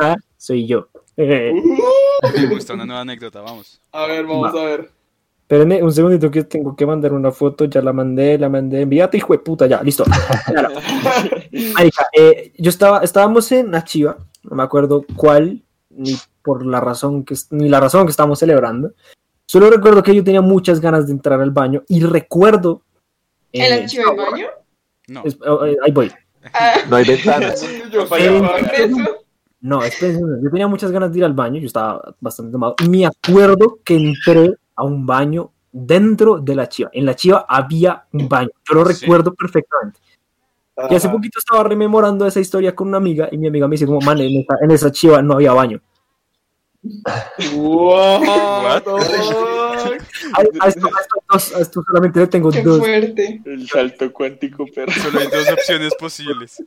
[0.00, 0.16] Ah.
[0.36, 0.88] soy yo.
[1.16, 3.80] Eh, Uh, Me gusta una nueva anécdota, vamos.
[3.92, 4.90] a ver, vamos a ver.
[5.42, 9.16] espérenme un segundito que tengo que mandar una foto, ya la mandé, la mandé, envíate
[9.18, 10.04] hijo de puta, ya, listo.
[11.74, 16.80] Marica, eh, yo estaba, estábamos en la chiva, no me acuerdo cuál, ni por la
[16.80, 18.92] razón que, ni la razón que estábamos celebrando.
[19.52, 22.80] Solo recuerdo que yo tenía muchas ganas de entrar al baño y recuerdo...
[23.52, 24.46] ¿el eh, archivo de baño?
[25.08, 26.10] No, es- oh, eh, ahí voy.
[26.54, 27.60] Ah, No hay ventanas.
[27.92, 28.48] Yo.
[29.60, 32.76] No, espérense, yo tenía muchas ganas de ir al baño, yo estaba bastante tomado.
[32.88, 36.88] Me acuerdo que entré a un baño dentro de la chiva.
[36.94, 39.02] En la chiva había un baño, yo lo Sí.
[39.04, 40.00] recuerdo perfectamente.
[40.88, 41.14] Y hace Ajá.
[41.14, 44.18] poquito estaba rememorando esa historia con una amiga y mi amiga me dice como, man,
[44.18, 45.78] en esa, en esa chiva no había baño.
[46.82, 48.26] Fuck?
[50.60, 50.88] A, esto,
[51.26, 52.78] a solamente le tengo Qué dos.
[52.78, 53.40] fuerte.
[53.44, 54.92] El salto cuántico, perro.
[54.92, 56.62] solo hay dos opciones posibles.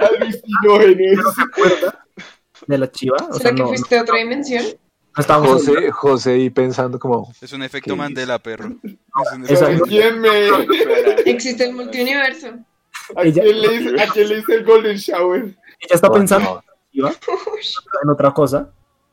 [0.00, 1.18] Alucinógenes.
[1.18, 2.06] ¿No se acuerda
[2.66, 3.16] de la chiva?
[3.16, 4.64] O sea, ¿Será que no, no, fuiste a otra dimensión?
[5.16, 8.76] José, José ahí pensando como, Es un efecto ¿Qué Mandela, perro.
[9.48, 9.60] Es.
[11.26, 12.48] Existe el multiuniverso.
[13.16, 15.42] ¿A Ella- quién le hice, a quién le hice el Golden Shower?
[15.42, 15.54] Ella
[15.94, 16.62] está "Oh, pensando no".
[16.92, 17.10] iba
[18.02, 18.70] en otra cosa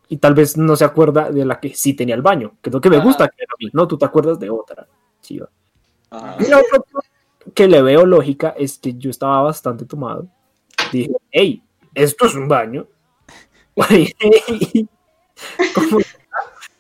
[0.09, 2.73] y tal vez no se acuerda de la que sí tenía el baño, que es
[2.73, 3.05] lo que me Ajá.
[3.05, 4.87] gusta que era a mí, no, tú te acuerdas de otra.
[5.21, 5.49] chiva.
[6.09, 6.37] Ajá.
[6.39, 7.07] Y la otra cosa
[7.53, 10.27] que le veo lógica es que yo estaba bastante tomado.
[10.91, 11.63] Dije, hey,
[11.93, 12.87] esto es un baño.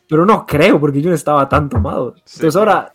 [0.07, 2.15] Pero no creo, porque yo no estaba tan tomado.
[2.23, 2.37] Sí.
[2.37, 2.94] Entonces ahora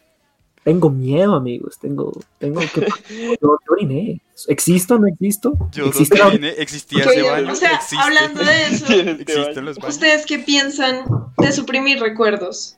[0.65, 1.79] tengo miedo, amigos.
[1.79, 2.81] Tengo, tengo que.
[3.11, 4.21] Yo, yo oriné.
[4.49, 5.53] ¿Existo o no existo?
[5.73, 7.53] Yo ¿Existe donde la- vine existía ese baño.
[7.53, 7.97] o sea, existe.
[7.99, 9.61] hablando de eso, Tiene Existen baño.
[9.63, 9.95] los baños.
[9.95, 11.05] ¿ustedes qué piensan
[11.39, 12.77] de suprimir recuerdos?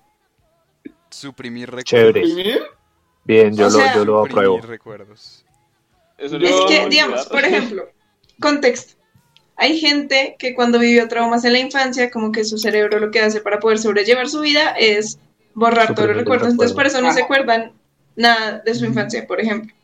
[1.11, 1.85] Suprimir recuerdos.
[1.85, 2.21] Chévere.
[2.23, 2.61] ¿Primir?
[3.25, 4.61] Bien, yo, O lo, sea- yo lo Suprimir apruebo.
[4.66, 5.45] recuerdos.
[6.18, 7.88] Eso Es no que, digamos, por ejemplo,
[8.40, 8.95] contexto.
[9.57, 13.21] Hay gente que cuando vivió traumas en la infancia, como que su cerebro lo que
[13.21, 15.18] hace para poder sobrellevar su vida es
[15.55, 16.51] borrar todos los recuerdos.
[16.51, 17.73] Entonces, por eso no se acuerdan
[18.17, 19.75] nada de su infancia, por ejemplo.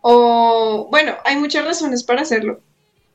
[0.00, 2.60] O, bueno, hay muchas razones para hacerlo.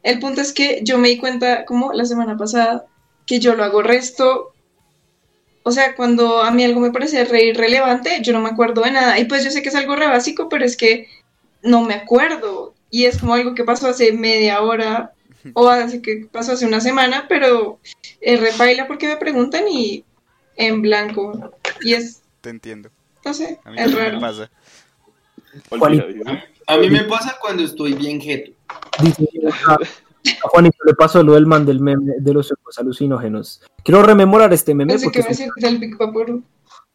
[0.04, 2.86] El punto es que yo me di cuenta, como la semana pasada,
[3.26, 4.54] que yo lo hago resto.
[5.64, 8.92] O sea, cuando a mí algo me parece re irrelevante, yo no me acuerdo de
[8.92, 9.20] nada.
[9.20, 11.08] Y pues yo sé que es algo re básico, pero es que
[11.62, 12.74] no me acuerdo.
[12.90, 15.12] Y es como algo que pasó hace media hora
[15.54, 17.80] o hace que pasó hace una semana, pero
[18.22, 20.06] es repaila porque me preguntan y
[20.58, 21.52] en blanco.
[21.82, 22.90] Y es, Te entiendo.
[23.24, 24.20] no sé, A mí es también me raro.
[24.20, 24.52] pasa.
[26.68, 28.52] A mí me pasa cuando estoy bien jeto.
[29.02, 29.26] Dice
[29.68, 29.78] a,
[30.50, 33.62] Juanito le pasó lo del man del meme de los ojos alucinógenos.
[33.84, 35.96] Quiero rememorar este meme Pensé que porque decir del Big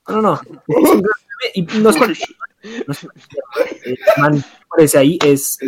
[0.09, 0.41] no, no, no.
[0.67, 2.37] Es y no es cualquier-
[2.87, 3.45] no es cualquier,
[3.87, 5.59] eh, man aparece ahí es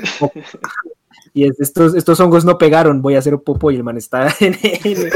[1.32, 4.28] y es estos estos hongos no pegaron, voy a hacer popo y el man está
[4.40, 5.10] en, en-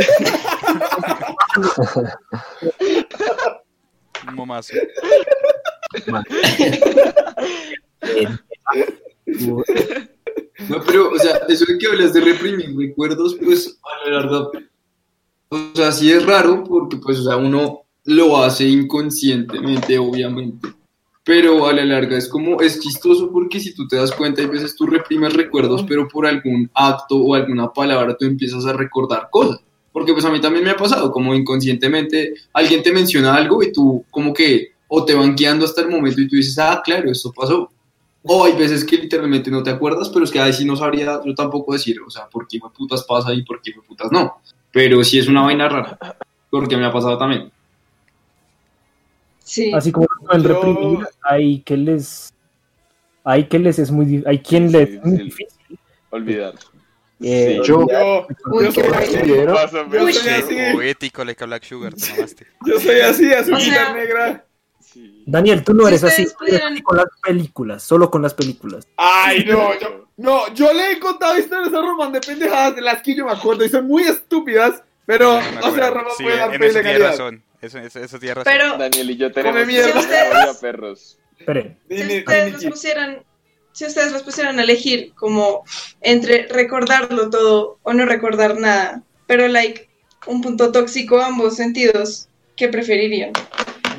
[4.28, 4.74] Un momazo.
[10.68, 14.50] No, pero, o sea, eso que hablas de reprimir recuerdos, pues, a la larga,
[15.50, 20.68] o sea, sí es raro porque, pues, o sea, uno lo hace inconscientemente, obviamente.
[21.24, 24.48] Pero a la larga es como, es chistoso porque si tú te das cuenta, hay
[24.48, 29.28] veces tú reprimes recuerdos, pero por algún acto o alguna palabra tú empiezas a recordar
[29.30, 29.60] cosas.
[29.92, 33.72] Porque pues a mí también me ha pasado, como inconscientemente alguien te menciona algo y
[33.72, 37.10] tú como que o te van guiando hasta el momento y tú dices, ah, claro,
[37.10, 37.70] esto pasó.
[38.22, 41.20] O hay veces que literalmente no te acuerdas, pero es que ahí sí no sabría
[41.24, 44.36] yo tampoco decir, o sea, por qué putas pasa y por qué putas no.
[44.72, 45.98] Pero sí es una vaina rara,
[46.50, 47.50] porque me ha pasado también.
[49.42, 49.72] Sí.
[49.72, 52.32] así como pueden Yo- reprimir, hay que les
[53.24, 55.22] hay que les es muy hay quien les sí, es muy sí.
[55.24, 55.78] difícil.
[56.10, 56.54] Olvidar.
[57.20, 61.46] Eh, Yo- Yo, Uy, yo qué soy así, Yo soy Qué así, poético, like a
[61.46, 62.46] Black Sugar, te mamaste.
[62.64, 64.44] yo soy así, azulita O sea- negra.
[64.80, 65.22] Sí.
[65.26, 68.86] Daniel, tú no Si eres así, eres pudieran- con las películas, solo con las películas.
[68.96, 73.02] Ay, no, yo, no, yo le he contado historias a Román de pendejadas de las
[73.02, 75.90] que yo me acuerdo y son muy estúpidas, pero, me o sea.
[75.90, 77.08] Román Sí, puede dar fe de calidad.
[77.10, 77.42] razón.
[77.60, 78.52] Eso, eso, eso tiene razón.
[78.52, 79.92] Pero Daniel y yo tenemos memoria,
[80.60, 81.18] perros.
[81.38, 81.44] Si
[82.18, 82.70] ustedes Kit.
[82.70, 83.18] pusieran,
[83.78, 85.62] si ustedes los pusieran a elegir como
[86.00, 89.88] entre recordarlo todo o no recordar nada, pero like
[90.26, 93.30] un punto tóxico ambos sentidos, ¿qué preferirían?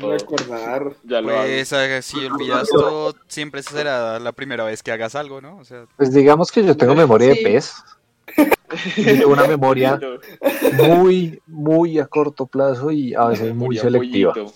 [0.02, 0.92] recordar.
[1.04, 1.28] Ya lo.
[1.28, 1.68] Pues
[2.04, 5.56] si olvidas todo, siempre será la primera vez que hagas algo, ¿no?
[5.56, 7.38] O sea, Pues digamos que yo tengo memoria Sí.
[7.42, 7.72] de pez.
[8.94, 9.98] Tengo una memoria
[10.72, 14.34] muy, muy a corto plazo y a veces muy selectiva.
[14.34, 14.52] pollito.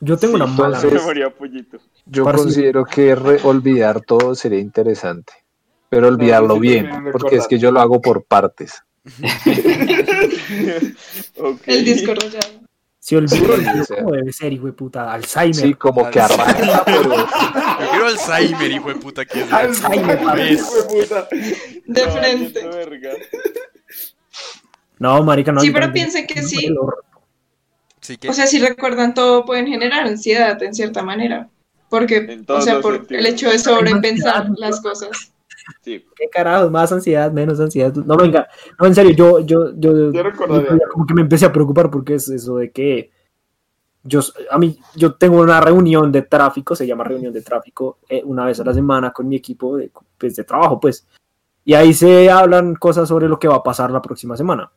[0.00, 0.76] Yo tengo una Sí, mala.
[0.76, 1.78] entonces- Memoria pollito.
[2.06, 5.32] Yo considero que re- olvidar todo sería interesante,
[5.88, 8.82] pero olvidarlo bien, porque es que yo lo hago por partes.
[11.66, 12.60] El disco rayado.
[13.00, 13.96] Si olvido, Sí, olvido o sea.
[14.02, 15.54] como debe ser, hijo de puta, Alzheimer.
[15.54, 17.26] Sí, como que arranca, pero yo
[17.90, 20.20] quiero Alzheimer, hijo de puta, que es Alzheimer,
[20.52, 21.28] hijo de puta.
[21.86, 22.60] De No, frente.
[24.98, 25.60] No, marica, no.
[25.60, 26.74] Sí, pero piensen que sí.
[28.00, 31.48] Sí que O sea, si recuerdan todo, pueden generar ansiedad en cierta manera.
[31.88, 33.24] Porque, o sea, por sentidos.
[33.24, 35.32] el hecho de sobrepensar las cosas.
[35.82, 36.04] Sí.
[36.16, 36.70] ¿Qué carajos?
[36.70, 37.94] Más ansiedad, menos ansiedad.
[37.94, 40.22] No, venga, no, en serio, yo, yo, yo, Yo
[40.90, 43.10] como que me empecé a preocupar porque es eso de que
[44.02, 48.22] yo, a mí, yo tengo una reunión de tráfico, se llama reunión de tráfico, eh,
[48.24, 51.06] una vez a la semana con mi equipo de, pues, de trabajo, pues.
[51.64, 54.70] Y ahí se hablan cosas sobre lo que va a pasar la próxima semana.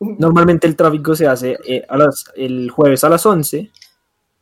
[0.00, 3.70] Normalmente el tráfico se hace eh, a las, el jueves a las 11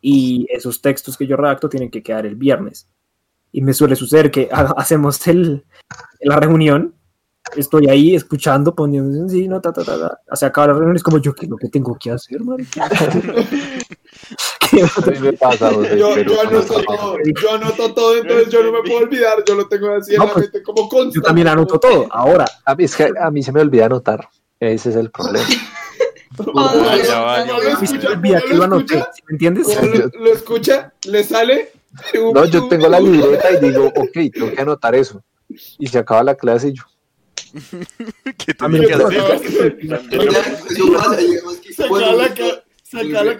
[0.00, 2.88] y esos textos que yo redacto tienen que quedar el viernes.
[3.52, 5.64] Y me suele suceder que ha- hacemos el,
[6.20, 6.94] la reunión,
[7.56, 10.36] estoy ahí escuchando, poniendo sí, no, ta, ta, ta, ta.
[10.36, 12.40] Se acaba la reunión, es como yo, ¿qué es lo que tengo que hacer,
[15.20, 19.38] me pasa, José, Yo, anoto todo, yo anoto todo, entonces yo no me puedo olvidar,
[19.46, 21.16] yo lo tengo así en No, la pues, mente como constante.
[21.16, 22.06] Yo también anoto todo.
[22.10, 24.28] Ahora, a mí, es que a mí se me olvida anotar,
[24.60, 25.46] ese es el problema.
[26.38, 29.66] Me escucha, olvida no que lo lo anoté, escucha, ¿sí ¿me entiendes?
[29.82, 31.72] lo, lo escucha, le sale.
[32.14, 35.22] No, yo tengo la libreta y digo, ok, tengo que anotar eso.
[35.78, 36.84] Y se acaba la clase y yo,
[38.38, 39.78] ¿Qué A mí tuve que me hacer?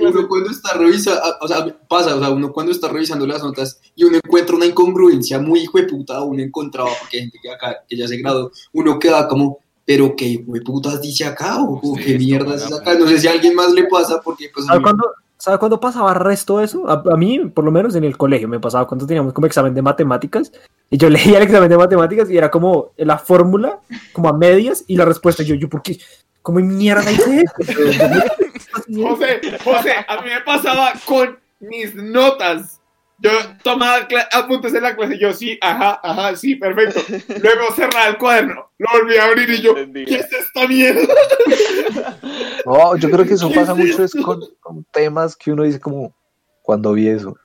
[0.01, 3.81] Uno cuando está revisando, o sea, pasa, o sea, uno cuando está revisando las notas
[3.97, 7.51] y uno encuentra una incongruencia muy hijo de puta, uno encontraba, porque hay gente que
[7.51, 9.59] acá, que ya se graduó, uno queda como,
[9.91, 13.19] pero qué hijo de putas dice acá, o, o qué mierdas es acá, no sé
[13.19, 16.15] si a alguien más le pasa, porque pues a ¿Sabe mí- cuándo, ¿sabe cuándo pasaba
[16.15, 16.89] resto eso?
[16.89, 19.75] A, a mí, por lo menos en el colegio, me pasaba cuando teníamos como examen
[19.75, 20.53] de matemáticas.
[20.91, 23.81] Y yo leía el examen de matemáticas y era como la fórmula,
[24.13, 25.43] como a medias, y la respuesta.
[25.43, 25.99] Yo, yo, ¿por qué?
[26.41, 27.83] ¿Cómo mierda hice esto?
[29.03, 32.80] José, José, a mí me pasaba con mis notas.
[33.23, 33.31] Yo
[33.63, 37.01] tomaba apuntes en la clase, yo sí, ajá, ajá, sí, perfecto.
[37.43, 39.75] Luego cerraba el cuaderno, lo volví a abrir y yo.
[39.75, 41.03] ¿qué es esta mierda?
[42.67, 45.65] no, yo creo que eso ¿Qué pasa es mucho es con, con temas que uno
[45.65, 46.15] dice como,
[46.63, 47.37] cuando vi eso.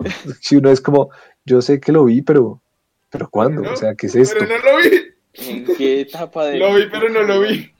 [0.40, 1.10] Si uno es como,
[1.44, 2.60] yo sé que lo vi, pero,
[3.08, 3.70] pero ¿cuándo?
[3.70, 4.36] O sea, ¿qué es esto?
[4.40, 5.00] Pero no lo vi.
[5.34, 7.72] ¿En qué etapa de Lo vi, pero no lo vi.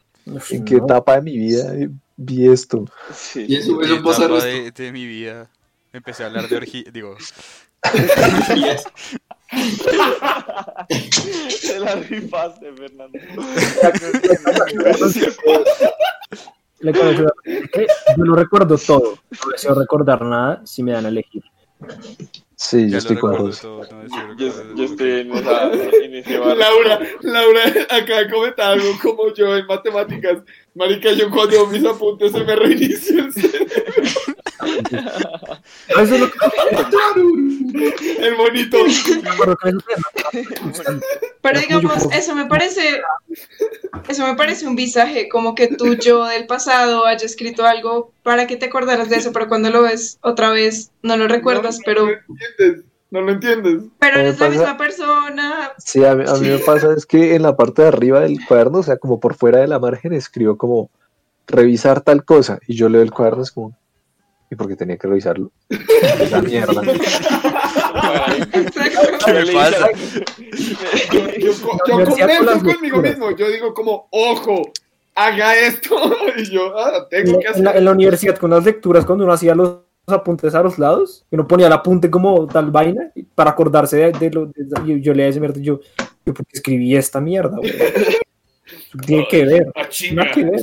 [0.50, 1.72] ¿En qué etapa de mi vida
[2.16, 2.84] vi esto?
[3.12, 3.46] Sí.
[3.48, 5.50] Y eso, ¿En qué eso pasa de, de mi vida
[5.92, 7.16] empecé a hablar de orgía, digo,
[11.60, 13.18] Te la rifaste, Fernando.
[18.16, 19.18] Yo no recuerdo todo.
[19.30, 21.42] No deseo recordar nada si me dan a elegir.
[22.56, 23.66] Sí, yo estoy con José.
[24.36, 26.56] Yo, estoy en, esa, en ese bar.
[26.58, 30.42] Laura, Laura acaba de comentar algo como yo en matemáticas.
[30.74, 33.89] Marica, yo cuando mis apuntes se me reinicia el cerebro.
[34.90, 36.38] Eso es lo que
[38.18, 38.78] El bonito.
[41.42, 43.00] Pero digamos, eso me parece,
[44.08, 48.46] eso me parece un visaje, como que tú, yo del pasado, haya escrito algo para
[48.46, 51.82] que te acordaras de eso, pero cuando lo ves otra vez no lo recuerdas, No,
[51.84, 52.84] pero, No lo entiendes.
[53.10, 53.82] No lo entiendes.
[53.98, 55.72] pero eres la misma persona.
[55.78, 58.38] Sí, a mí, a mí me pasa es que en la parte de arriba del
[58.46, 60.90] cuaderno, o sea, como por fuera de la margen, escribo como
[61.48, 62.60] revisar tal cosa.
[62.68, 63.76] Y yo leo el cuaderno, es como,
[64.50, 65.50] ¿y por qué tenía que revisarlo?
[66.30, 66.82] La mierda.
[69.24, 69.88] ¿Qué me pasa?
[71.12, 71.52] Yo, yo, yo
[72.08, 73.30] converso conmigo mismo.
[73.36, 74.72] Yo digo como, ojo,
[75.14, 75.96] haga esto.
[76.36, 77.82] Y yo, ah, tengo que En la, en hacer.
[77.82, 81.66] la universidad con las lecturas, cuando uno hacía los apuntes a los lados, uno ponía
[81.66, 84.46] el apunte como tal vaina para acordarse de, de lo.
[84.46, 85.80] de- yo, yo leía ese mierda y yo,
[86.24, 87.56] yo, ¿por qué escribí esta mierda?
[87.56, 87.72] güey?
[89.06, 89.66] Tiene que ver.
[90.32, 90.60] Que ver.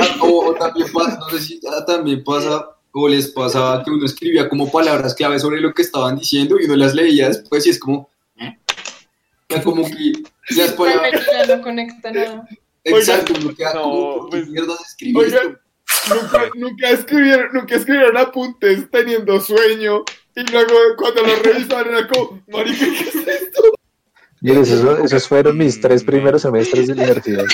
[0.00, 3.90] Ah, O, o también pasa, no sé si ah, también pasa, o les pasaba que
[3.90, 7.66] uno escribía como palabras clave sobre lo que estaban diciendo y uno las leía después
[7.66, 8.08] y es como.
[8.36, 8.58] ¿eh?
[9.48, 10.12] Ya como que
[10.56, 11.26] las palabras.
[11.26, 12.48] Ya no conecta nada.
[12.84, 15.34] Exacto, uno queda no, como, ¿por qué pues-
[16.10, 22.40] nunca, nunca escribieron, nunca escribieron apuntes teniendo sueño y luego cuando lo revisaron era como,
[22.48, 23.62] marica, ¿qué es esto?
[24.40, 27.44] Miren, esos, esos fueron mis tres primeros semestres de universidad.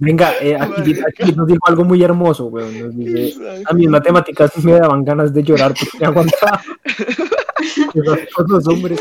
[0.00, 2.78] Venga, eh, aquí, aquí nos dijo algo muy hermoso, weón.
[2.78, 6.62] Nos dice, a mí en matemáticas me daban ganas de llorar porque me aguantaba.
[8.48, 8.98] Los hombres.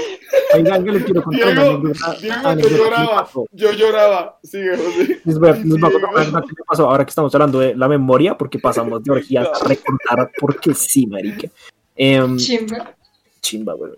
[0.54, 2.18] Oigan, que les quiero contar una Diego, anécdota.
[2.20, 3.45] Diego, anécdota yo lloraba, pasó.
[3.52, 5.22] yo lloraba, sigue José.
[5.24, 7.34] Les voy a, les voy a contar una anécdota que me pasó ahora que estamos
[7.34, 11.47] hablando de la memoria, porque pasamos de orgías a recontar, porque sí, marica.
[11.95, 12.93] Em, Chimba.
[13.39, 13.95] chimba, weón.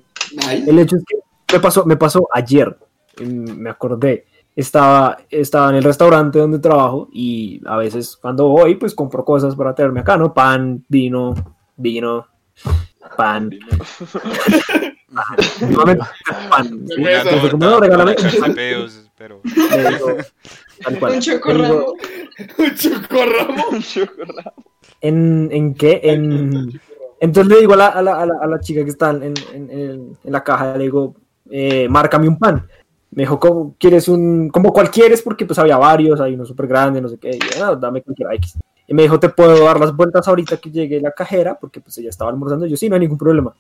[0.67, 2.77] El hecho es que me pasó, me pasó ayer,
[3.19, 4.25] mm, me acordé.
[4.55, 9.55] Estaba, estaba en el restaurante donde trabajo y a veces cuando voy, pues compro cosas
[9.55, 10.33] para traerme acá, ¿no?
[10.33, 11.33] Pan, vino,
[11.77, 12.27] vino,
[13.15, 13.49] pan.
[17.51, 18.55] Como, no, regálame un pan.
[19.17, 19.41] pero.
[21.13, 21.93] Un chocorramo.
[22.57, 23.63] Un chocorramo.
[23.71, 24.49] Un chocolate.
[25.01, 25.99] ¿En, en qué?
[26.03, 26.79] En...
[27.19, 29.33] Entonces le digo a la, a la, a la, a la chica que está en,
[29.53, 31.13] en- en la caja, le digo,
[31.51, 32.67] eh, márcame un pan.
[33.11, 35.21] Me dijo, ¿cómo quieres un, como cual quieres?
[35.21, 37.31] Porque pues había varios, hay uno súper grande, no sé qué.
[37.31, 38.57] Y "Ah, dame cualquiera X.
[38.87, 41.97] Y me dijo, te puedo dar las vueltas ahorita que llegue la cajera, porque pues
[41.97, 42.65] ella estaba almorzando.
[42.65, 43.53] Y yo, sí, no hay ningún problema.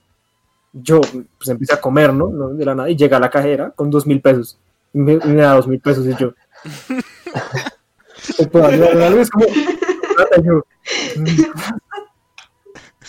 [0.73, 2.29] Yo pues empecé a comer, ¿no?
[2.29, 2.49] ¿no?
[2.49, 2.89] De la nada.
[2.89, 4.57] Y llega a la cajera con dos mil pesos.
[4.93, 6.33] Y me, da dos mil pesos y yo...
[8.39, 9.45] Es como...
[10.37, 10.63] Y yo,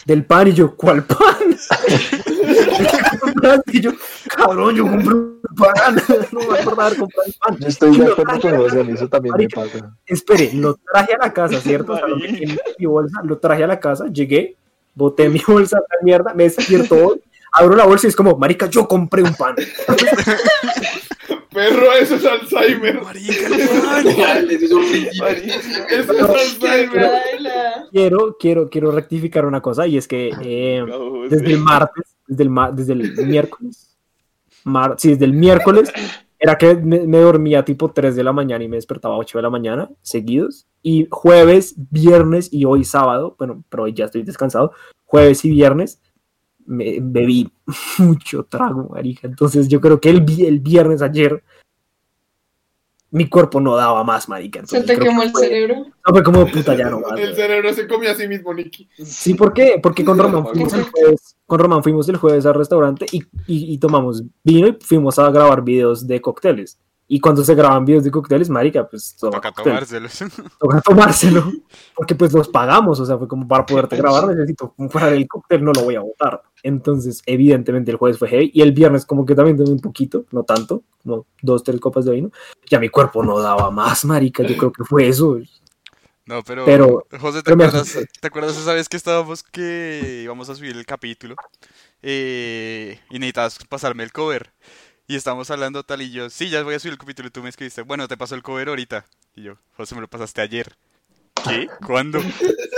[0.04, 1.18] del pan y yo, ¿cuál pan?
[3.72, 3.92] y yo,
[4.28, 5.96] cabrón, yo compré un pan,
[6.32, 7.56] no me acuerdo haber comprado el pan.
[7.58, 9.96] Yo estoy de acuerdo con mí eso también me pasa.
[10.06, 11.92] Espere, lo traje a la casa, ¿cierto?
[11.92, 14.56] O sea, lo metí en mi bolsa, lo traje a la casa, llegué,
[14.94, 17.22] boté mi bolsa a la mierda, me despierto hoy,
[17.52, 19.54] abro la bolsa y es como, marica, yo compré un pan.
[21.52, 23.02] Perro, eso es Alzheimer.
[23.02, 23.46] marica,
[25.90, 27.10] eso es Alzheimer.
[27.90, 30.82] Quiero, quiero, quiero rectificar una cosa y es que eh,
[31.28, 33.96] desde el martes, desde el, ma- desde el miércoles,
[34.64, 35.92] mar- sí, desde el miércoles,
[36.38, 39.38] era que me, me dormía tipo 3 de la mañana y me despertaba a 8
[39.38, 40.66] de la mañana seguidos.
[40.82, 44.72] Y jueves, viernes y hoy sábado, bueno, pero hoy ya estoy descansado,
[45.04, 46.00] jueves y viernes
[46.66, 47.50] me bebí
[47.98, 49.26] mucho trago, marica.
[49.26, 51.42] Entonces yo creo que el, el viernes ayer
[53.10, 54.64] mi cuerpo no daba más, marica.
[54.64, 55.74] Se te quemó que el fue- cerebro.
[55.84, 57.20] No, fue como puta, ya no más.
[57.20, 58.88] El cerebro se comió a sí mismo, Nicky.
[59.04, 59.78] Sí, ¿por qué?
[59.82, 63.74] Porque con Román fuimos el jueves, con Román fuimos el jueves al restaurante y, y-
[63.74, 66.78] y tomamos vino y fuimos a grabar videos de cócteles.
[67.14, 69.64] Y cuando se graban videos de cócteles, marica, pues Toca cóctel.
[69.64, 70.18] tomárselos.
[70.58, 71.52] Toca tomárselo.
[71.94, 75.62] Porque pues los pagamos, o sea, fue como para poderte grabar necesito comprar el cóctel,
[75.62, 76.40] no lo voy a botar.
[76.62, 80.24] Entonces, evidentemente el jueves fue heavy y el viernes como que también tomé un poquito,
[80.30, 82.30] no tanto, como dos, tres copas de vino.
[82.70, 85.36] Ya mi cuerpo no daba más, marica, yo creo que fue eso.
[86.24, 88.08] No, pero, Pero- José, ¿te pero me acuerdas, asusté.
[88.20, 91.34] ¿te acuerdas esa vez que estábamos que íbamos a subir el capítulo?
[92.00, 94.50] Eh, y necesitabas pasarme el cover.
[95.12, 97.42] Y estábamos hablando tal y yo, sí, ya voy a subir el capítulo y tú
[97.42, 99.04] me escribiste, bueno, te paso el cover ahorita.
[99.36, 100.72] Y yo, José, me lo pasaste ayer.
[101.46, 101.68] ¿Qué?
[101.86, 102.18] ¿Cuándo?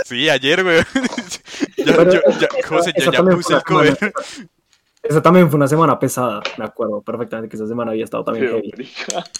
[0.03, 0.79] Sí, ayer, güey.
[1.77, 3.87] ya, yo- ya- esa- José, yo ya también puse fue el cover.
[3.87, 4.49] una semana-
[5.03, 8.47] Esa también fue una semana pesada, me acuerdo perfectamente que esa semana había estado también
[8.49, 8.91] heavy.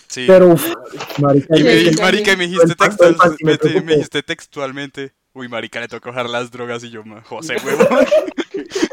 [0.07, 0.23] Sí.
[0.25, 0.73] Pero, uff,
[1.19, 6.83] marica, Y me, marica, me textual- dijiste textualmente, uy, marica, le tocó dejar las drogas
[6.83, 7.85] y yo, "Ma- José, huevo.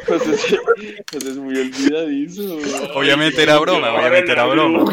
[0.07, 0.59] José,
[1.13, 2.57] José es muy olvidadizo.
[2.95, 4.91] Obviamente era broma, obviamente era broma.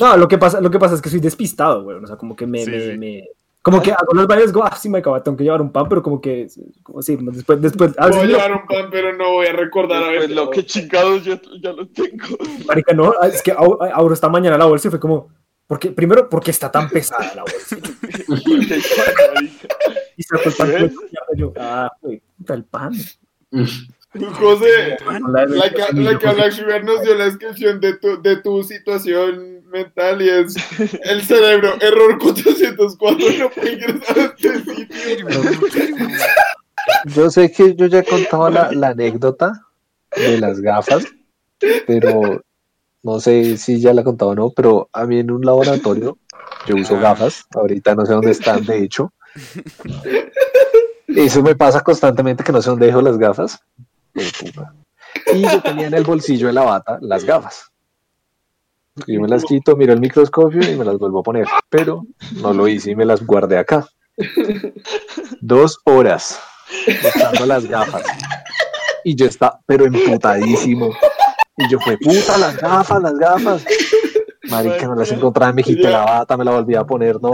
[0.00, 1.98] No, lo que pasa, lo que pasa es que soy despistado, güey.
[2.02, 2.98] O sea, como que me, Sí, me, sí.
[2.98, 3.24] me-
[3.60, 5.86] como que hago los bailes, digo, ah, sí, me acabo, tengo que llevar un pan,
[5.90, 6.46] pero como que,
[6.82, 10.02] como sí, después, después, Voy veces a llevar un pan, pero no voy a recordar
[10.04, 10.30] a ver.
[10.30, 12.24] Lo que chingados yo ya lo tengo.
[12.66, 15.28] marica, no, ah, es que abro esta mañana la bolsa y fue como,
[15.66, 17.76] porque, primero, porque está tan pesada la bolsa.
[20.18, 20.92] Y saco el pan,
[21.36, 22.92] yo, ah, güey, puta, el pan.
[24.32, 28.20] José, Con la la que, la que Black Sugar nos dio la descripción de tu,
[28.20, 30.56] de tu situación mental y es
[31.04, 35.28] el cerebro, error 404, no puede ingresar a este sitio.
[37.14, 39.52] Yo sé que yo ya he contado la, la anécdota
[40.16, 41.06] de las gafas,
[41.86, 42.42] pero
[43.04, 46.18] no sé si ya la he contado o no, pero a mí en un laboratorio
[46.66, 49.12] yo uso gafas, ahorita no sé dónde están, de hecho.
[51.08, 53.60] Eso me pasa constantemente que no sé dónde dejo las gafas.
[54.12, 54.74] Puta.
[55.32, 57.70] Y yo tenía en el bolsillo de la bata las gafas.
[59.06, 61.46] Yo me las quito, miro el microscopio y me las vuelvo a poner.
[61.68, 62.04] Pero
[62.40, 63.86] no lo hice y me las guardé acá.
[65.40, 66.40] Dos horas
[67.02, 68.02] buscando las gafas.
[69.04, 70.90] Y yo estaba, pero emputadísimo.
[71.56, 73.64] Y yo fue, puta, las gafas, las gafas.
[74.50, 77.32] Marica, no las encontraba, quité la bata, me la volví a poner, ¿no?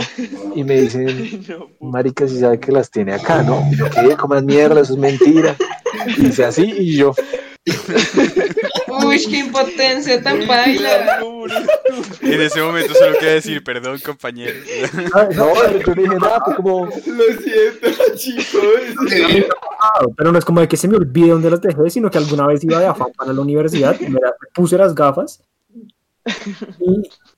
[0.55, 1.45] Y me dicen,
[1.81, 3.67] marica, si sabe que las tiene acá, ¿no?
[3.71, 4.17] Y yo, ¿qué?
[4.17, 5.57] Coman mierda, eso es mentira.
[6.19, 7.15] Y hice así y yo,
[9.05, 11.21] Uy, qué impotencia tan baila.
[12.21, 14.55] En ese momento solo quería decir, perdón, compañero.
[15.35, 18.63] no, yo le dije, nada, fue como, Lo siento, chicos.
[19.81, 22.19] Ah, pero no es como de que se me olvide dónde las dejé, sino que
[22.19, 24.21] alguna vez iba de afán para la universidad, y me
[24.55, 25.43] puse las gafas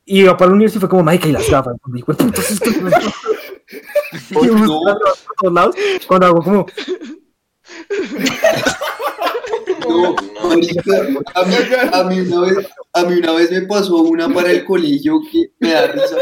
[0.04, 1.76] y, y para y fue como, marica, y las gafas.
[1.86, 3.14] Y me dijo, puta, es que las gafas".
[4.30, 5.76] Y busco las gafas por todos lados,
[6.06, 6.66] cuando hago como,
[9.88, 10.16] No,
[10.48, 11.00] marica,
[11.34, 11.54] a mí,
[11.92, 15.52] a, mí una vez, a mí una vez me pasó una para el colegio que
[15.58, 16.16] me da risa.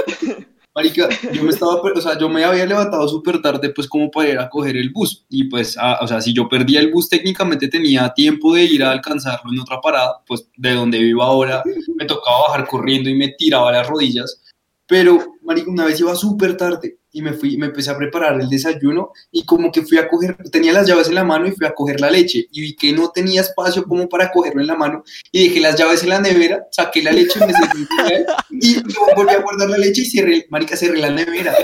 [0.75, 4.29] Marica, yo me estaba, o sea, yo me había levantado súper tarde, pues, como para
[4.29, 5.25] ir a coger el bus.
[5.29, 8.83] Y pues, ah, o sea, si yo perdía el bus, técnicamente tenía tiempo de ir
[8.83, 11.63] a alcanzarlo en otra parada, pues, de donde vivo ahora,
[11.95, 14.43] me tocaba bajar corriendo y me tiraba las rodillas.
[14.87, 18.51] Pero, marica, una vez iba súper tarde y me fui, me empecé a preparar el
[18.51, 21.65] desayuno y como que fui a coger, tenía las llaves en la mano y fui
[21.65, 24.75] a coger la leche y vi que no tenía espacio como para cogerlo en la
[24.75, 28.83] mano y dejé las llaves en la nevera, saqué la leche y me senté y
[29.15, 31.55] volví a guardar la leche y cerré, marica, cerré la nevera.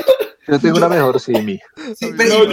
[0.46, 1.58] yo tengo una mejor, sí, mi.
[1.96, 2.46] Sí, mí pero.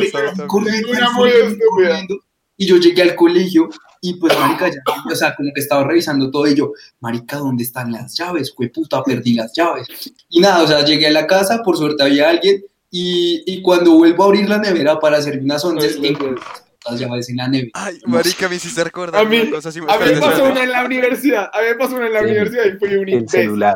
[2.60, 3.70] Y yo llegué al colegio
[4.02, 4.82] y pues, marica, ya,
[5.12, 8.52] o sea, como que estaba revisando todo y yo, marica, ¿dónde están las llaves?
[8.56, 9.88] Fue puta, perdí las llaves.
[10.30, 13.92] Y nada, o sea, llegué a la casa, por suerte había alguien y, y cuando
[13.94, 16.44] vuelvo a abrir la nevera para hacerme unas once, encuentro
[16.90, 17.72] las llaves en la nevera.
[17.74, 19.80] Ay, marica, me hiciste recordar A mí, una cosa así.
[19.80, 20.52] a mí me espérate, pasó espérate.
[20.54, 21.50] una en la universidad.
[21.54, 22.26] A mí me pasó una en la Sí.
[22.26, 23.76] universidad y fui un El celular.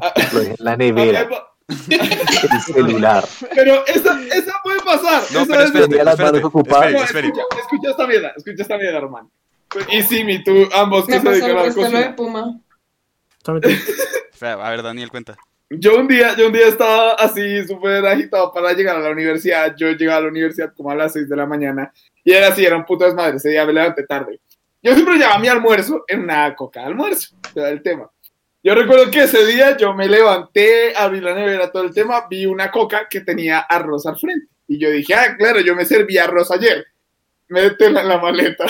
[0.00, 1.28] Ah, Lo en la nevera.
[1.68, 3.24] El celular.
[3.54, 5.22] Pero esa, esa puede pasar.
[5.32, 7.26] No, esa pero es- espérate, espérate, No, espere.
[7.28, 9.30] escucha, escucha esta mierda, escucha esta mierda, hermano.
[9.90, 12.14] Y Simi, tú, ambos que Me se pasó dedican a la de.
[12.14, 12.60] Puma.
[14.40, 15.36] A ver, Daniel, cuenta.
[15.70, 19.74] Yo un día, yo un día estaba así súper agitado para llegar a la universidad.
[19.76, 21.92] Yo llegaba a la universidad como a las 6 de la mañana
[22.24, 23.36] y era así, era un puto desmadre.
[23.36, 24.40] Ese día me levanté tarde.
[24.82, 28.10] Yo siempre llevaba mi almuerzo en una coca de almuerzo, era el tema.
[28.62, 32.46] Yo recuerdo que ese día yo me levanté, abrí la nevera, todo el tema, vi
[32.46, 34.46] una coca que tenía arroz al frente.
[34.66, 36.86] Y yo dije, ah, claro, yo me serví arroz ayer.
[37.48, 38.66] Métela en la maleta.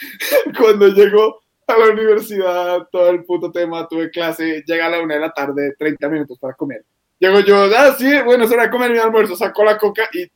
[0.58, 1.42] Cuando llegó
[1.72, 5.32] a la universidad, todo el puto tema, tuve clase, llega a la una de la
[5.32, 6.84] tarde, 30 minutos para comer.
[7.18, 10.26] Llego yo, ah, sí, bueno, de comer mi almuerzo, saco la coca y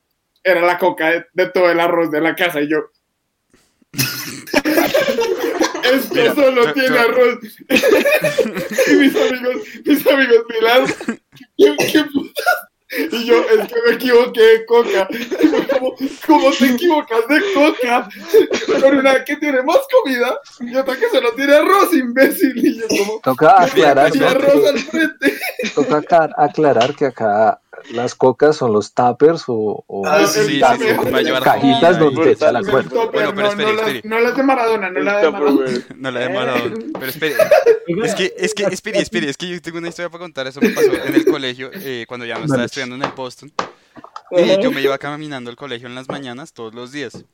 [0.43, 2.79] era la coca de, de todo el arroz de la casa y yo...
[5.93, 7.39] Esto Mira, solo tiene arroz.
[8.89, 10.87] y mis amigos, mis amigos miran,
[11.57, 12.43] ¿qué, qué puta?
[13.13, 15.09] Y yo, es que me equivoqué de coca.
[15.73, 15.95] Como,
[16.27, 18.09] ¿cómo te equivocas de coca?
[18.81, 22.53] Con una que tiene más comida y otra que solo tiene arroz, imbécil.
[22.57, 25.39] Y yo como, Toca aclarar, arroz al frente.
[25.75, 27.61] toca aclar- aclarar que acá
[27.91, 31.43] las cocas son los tuppers o, o Ah, Sí, sí, el sí, tupper.
[31.43, 32.89] cajitas donde echa la cuerda.
[32.91, 34.09] topper, Bueno, pero no, espere, no, las, espere.
[34.09, 35.71] no las de Maradona, no la de Maradona.
[35.97, 36.77] No la de Maradona.
[36.95, 37.35] Pero espere,
[38.05, 40.47] es que, es que, espere, espere, es que yo tengo una historia para contar.
[40.47, 43.53] Eso me pasó en el colegio eh, cuando ya no estaba estudiando en el Boston.
[44.33, 47.25] Y yo me iba caminando al colegio en las mañanas todos los días.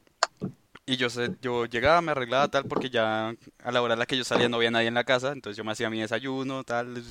[0.85, 3.35] Y yo, sé- yo llegaba, me arreglaba tal, porque ya
[3.65, 5.31] a la hora a la que yo salía no había nadie en la casa.
[5.33, 7.03] Entonces yo me hacía mi desayuno, tal.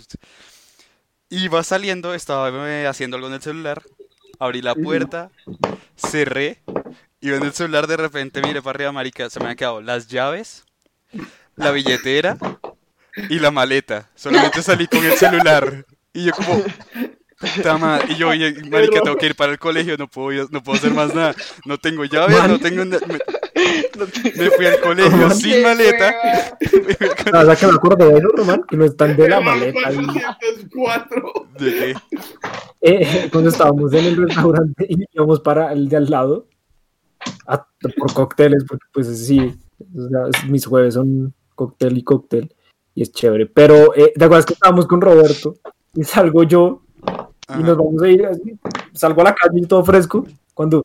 [1.34, 3.82] Iba saliendo, estaba eh, haciendo algo en el celular.
[4.38, 5.32] Abrí la puerta,
[5.96, 6.62] cerré.
[7.22, 10.10] Iba en el celular, de repente miré para arriba, marica, se me han quedado las
[10.10, 10.66] llaves,
[11.56, 12.38] la billetera
[13.30, 14.10] y la maleta.
[14.14, 15.86] Solamente salí con el celular.
[16.12, 16.62] Y yo como,
[17.56, 18.08] puta madre.
[18.14, 20.78] Y yo, oye, marica, tengo que ir para el colegio, no puedo, ir- no puedo
[20.78, 21.36] hacer más nada.
[21.66, 22.86] No tengo llaves, no tengo...
[22.86, 22.98] Me,
[24.38, 26.14] me fui al colegio sin maleta.
[27.34, 29.80] Ah, o sea que me acuerdo de eso, Román, que no están de la maleta.
[29.88, 29.96] ahí.
[29.96, 31.48] 404.
[31.60, 31.96] ¿De qué?
[32.82, 36.48] Eh, cuando estábamos en el restaurante y íbamos para el de al lado
[37.48, 37.68] a-
[37.98, 39.54] por cócteles, porque pues sí,
[39.96, 42.54] o sea, mis jueves son cóctel y cóctel
[42.96, 43.46] y es chévere.
[43.46, 45.56] Pero eh, ¿te acuerdas que estábamos con Roberto
[45.94, 46.82] y salgo yo
[47.50, 47.62] y Ajá.
[47.62, 48.58] nos vamos a ir así,
[48.94, 50.84] salgo a la calle y todo fresco cuando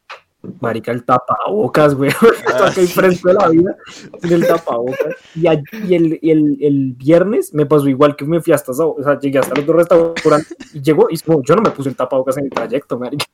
[0.60, 2.10] marica el tapabocas, güey,
[2.46, 3.76] Ah, acá enfrente de la vida
[4.22, 8.24] sin el tapabocas y, a- y el, y el, el viernes me pasó igual que
[8.24, 11.42] me fui hasta, o sea, llegué hasta los dos restaurantes y llegó y es como,
[11.42, 13.24] yo no me puse el tapabocas en el trayecto, marica.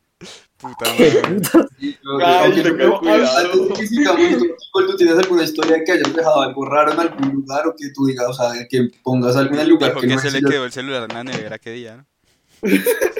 [0.56, 1.40] Puta madre.
[1.78, 2.18] Sí, no-
[2.54, 4.46] que ¿tú, Nicole,
[4.86, 8.06] ¿tú tienes alguna historia que hayas dejado algo raro en algún lugar o que tú
[8.06, 10.38] digas, o sea, que pongas algo en el lugar Dijo que que no se le
[10.38, 12.06] y- quedó el celular en la nevera qué día, ¿no?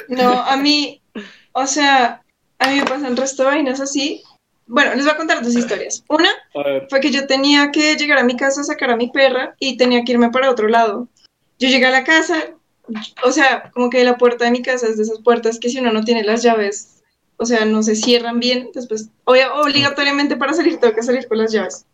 [0.09, 1.03] No, a mí,
[1.53, 2.23] o sea,
[2.59, 4.23] a mí me pasan resto de vainas así.
[4.67, 6.05] Bueno, les voy a contar dos historias.
[6.09, 6.31] Una
[6.89, 9.77] fue que yo tenía que llegar a mi casa a sacar a mi perra y
[9.77, 11.09] tenía que irme para otro lado.
[11.59, 12.37] Yo llegué a la casa,
[13.25, 15.79] o sea, como que la puerta de mi casa es de esas puertas que si
[15.79, 17.03] uno no tiene las llaves,
[17.37, 21.53] o sea, no se cierran bien, después, obligatoriamente para salir tengo que salir con las
[21.53, 21.87] llaves.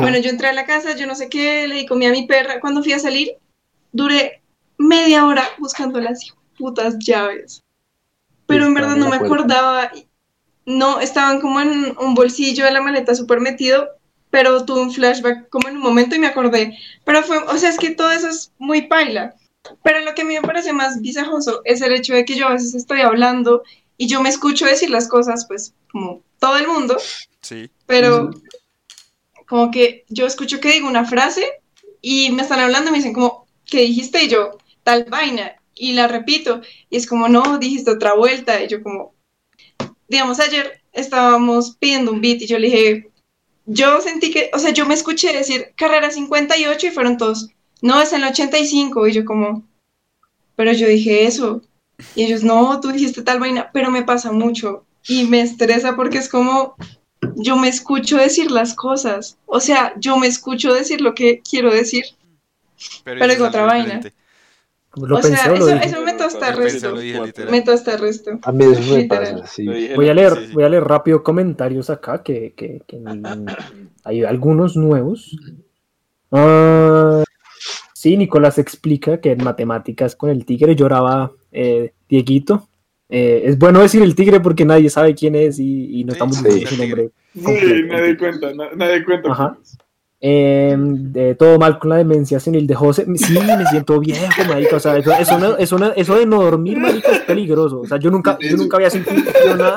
[0.00, 2.26] Bueno, yo entré a la casa, yo no sé qué, le di comida a mi
[2.26, 2.60] perra.
[2.60, 3.36] Cuando fui a salir,
[3.92, 4.42] duré
[4.78, 6.24] media hora buscando las
[6.56, 7.62] putas llaves.
[8.46, 9.90] Pero en verdad no me acordaba.
[10.64, 13.88] No, estaban como en un bolsillo de la maleta súper metido,
[14.30, 16.76] pero tuve un flashback como en un momento y me acordé.
[17.04, 19.34] Pero fue, o sea, es que todo eso es muy paila.
[19.82, 22.46] Pero lo que a mí me parece más visajoso es el hecho de que yo
[22.46, 23.62] a veces estoy hablando
[23.96, 26.96] y yo me escucho decir las cosas, pues, como todo el mundo,
[27.40, 27.70] Sí.
[27.86, 28.30] pero
[29.46, 31.48] como que yo escucho que digo una frase
[32.02, 34.24] y me están hablando y me dicen como, ¿qué dijiste?
[34.24, 36.60] Y yo, tal vaina, y la repito,
[36.90, 39.14] y es como, no, dijiste otra vuelta, y yo como,
[40.08, 43.10] digamos, ayer estábamos pidiendo un beat y yo le dije,
[43.66, 47.50] yo sentí que, o sea, yo me escuché decir carrera 58 y fueron todos,
[47.82, 49.62] no, es en el 85, y yo como,
[50.56, 51.62] pero yo dije eso,
[52.14, 56.18] y ellos, no, tú dijiste tal vaina, pero me pasa mucho y me estresa porque
[56.18, 56.74] es como,
[57.36, 59.38] yo me escucho decir las cosas.
[59.46, 62.04] O sea, yo me escucho decir lo que quiero decir.
[63.04, 63.94] Pero dices digo otra vaina.
[63.94, 64.25] diferente.
[64.96, 65.86] Lo o pensé sea, o lo eso, dije.
[65.86, 67.50] eso me pensé, resto.
[67.50, 68.38] Me tosta resto.
[68.42, 69.34] A mí eso me Literal.
[69.40, 69.64] pasa, sí.
[69.64, 70.52] Lo dije, Voy a leer, Sí, sí.
[70.54, 72.98] voy a leer rápido comentarios acá que, que- que,
[74.04, 75.36] hay algunos nuevos.
[76.32, 77.24] Ah,
[77.94, 82.68] sí, Nicolás explica que en matemáticas con el tigre lloraba eh, Dieguito.
[83.08, 86.36] Eh, es bueno decir el tigre porque nadie sabe quién es y, y no estamos
[86.36, 87.10] sí, diciendo su nombre.
[87.34, 87.86] Sí, completo.
[87.94, 89.30] nadie cuenta, na- nadie cuenta.
[89.32, 89.58] Ajá.
[90.18, 93.06] Eh, de todo mal con la demencia senil de José.
[93.16, 94.76] Sí, me siento viejo, marica.
[94.76, 97.80] O sea, eso, eso, eso, eso de no dormir, marica, es peligroso.
[97.80, 99.76] O sea, yo nunca, yo nunca había sentido nada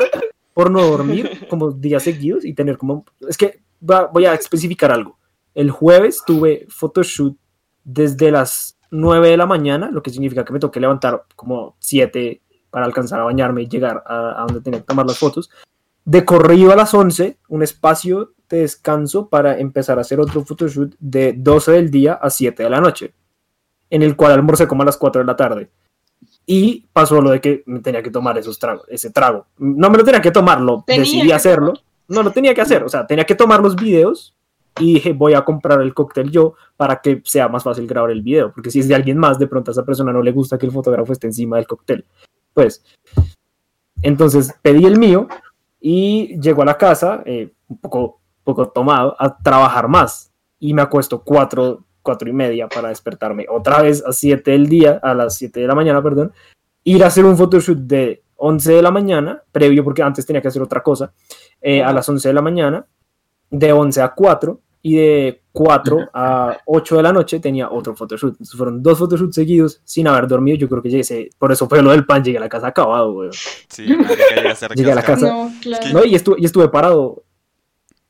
[0.54, 3.06] por no dormir como días seguidos y tener como...
[3.28, 5.18] Es que voy a especificar algo.
[5.54, 7.38] El jueves tuve photoshoot
[7.84, 12.42] desde las 9 de la mañana, lo que significa que me toqué levantar como 7
[12.70, 15.50] para alcanzar a bañarme y llegar a, a donde tenía que tomar las fotos.
[16.06, 20.96] De corrido a las 11, un espacio de descanso para empezar a hacer otro photoshoot
[21.00, 23.14] de 12 del día a 7 de la noche,
[23.90, 25.70] en el cual almorcé como a las 4 de la tarde.
[26.46, 29.46] Y pasó lo de que me tenía que tomar esos tragos, ese trago.
[29.58, 31.74] No me lo tenía que tomar, lo Tenía decidí que hacerlo.
[32.08, 34.36] No lo tenía que hacer, o sea, tenía que tomar los videos
[34.80, 38.22] y dije, voy a comprar el cóctel yo para que sea más fácil grabar el
[38.22, 40.58] video, porque si es de alguien más, de pronto a esa persona no le gusta
[40.58, 42.06] que el fotógrafo esté encima del cóctel.
[42.54, 42.84] Pues,
[44.02, 45.28] entonces pedí el mío
[45.80, 50.32] y llego a la casa, eh, un poco, poco tomado, a trabajar más.
[50.60, 55.00] Y me acuesto cuatro, cuatro y media para despertarme otra vez a 7 del día,
[55.02, 56.34] a las 7 de la mañana, perdón,
[56.84, 60.48] ir a hacer un photoshoot de 11 de la mañana, previo porque antes tenía que
[60.48, 61.14] hacer otra cosa,
[61.62, 62.86] eh, a las 11 de la mañana,
[63.50, 68.34] de 11 a 4 y de 4 a 8 de la noche tenía otro photoshoot.
[68.34, 70.58] Entonces fueron dos photoshoots seguidos sin haber dormido.
[70.58, 73.12] Yo creo que llegué, por eso fue lo del pan, llegué a la casa acabado,
[73.12, 73.34] weón.
[73.34, 73.86] Sí,
[74.76, 75.28] llegué a la casa.
[75.28, 75.86] No, claro.
[75.92, 77.24] No, y estuve, y estuve parado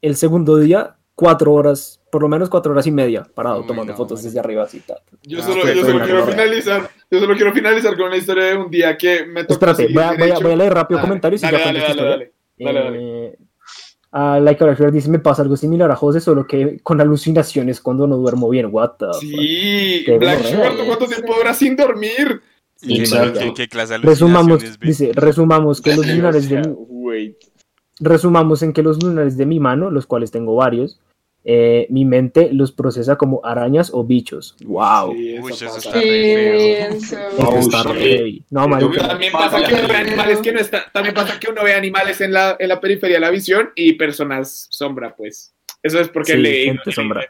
[0.01, 3.91] el segundo día, cuatro horas, por lo menos cuatro horas y media, parado Uy, tomando
[3.93, 4.27] no, fotos marica.
[4.29, 4.79] desde arriba así.
[4.79, 5.17] ta, ta.
[5.23, 8.57] Yo Ah, solo, yo solo quiero finalizar, yo solo quiero finalizar con una historia de
[8.57, 11.07] un día que me tocó Espérate, voy a, voy a- voy a leer rápido Dale,
[11.07, 13.37] comentarios y dale, ya dale, dale, dale, dale, Eh,
[14.11, 18.07] a Like a dice, me pasa algo similar a José, solo que con alucinaciones cuando
[18.07, 18.67] no duermo bien.
[18.71, 19.19] What the fuck?
[19.21, 20.75] Sí, Qué Black bueno.
[20.77, 22.41] ¿tú cuánto tiempo duras sin dormir?
[22.81, 23.39] ¿Y qué- Exacto.
[23.39, 27.35] qué- qué clase de Resumamos, dice, resumamos que los lunares de wait.
[27.99, 30.99] Resumamos en que los lunares de mi mano, los cuales tengo varios,
[31.45, 34.55] eh, mi mente los procesa como arañas o bichos.
[34.65, 35.13] Wow.
[35.13, 35.77] Sí, Uy, eso eso pasa.
[35.77, 36.89] está re
[37.37, 38.43] Oh, está re heavy.
[38.49, 39.07] No, marica.
[39.07, 42.19] También pasa que uno ve animales que no está, también pasa que uno ve animales
[42.21, 45.53] en la, en la periferia de la visión y personas sombra, pues.
[45.81, 46.65] Eso es porque Sí, leí.
[46.65, 47.25] gente sombra.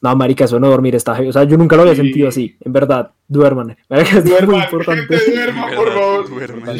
[0.00, 1.28] No, marica, eso no dormir está heavy.
[1.28, 2.02] O sea, yo nunca lo había Sí.
[2.02, 2.56] sentido así.
[2.60, 3.76] En verdad, duerman.
[3.88, 5.16] Marica, es muy Duerman, importante.
[5.18, 6.28] gente, duerman, por favor.
[6.28, 6.76] Duerman.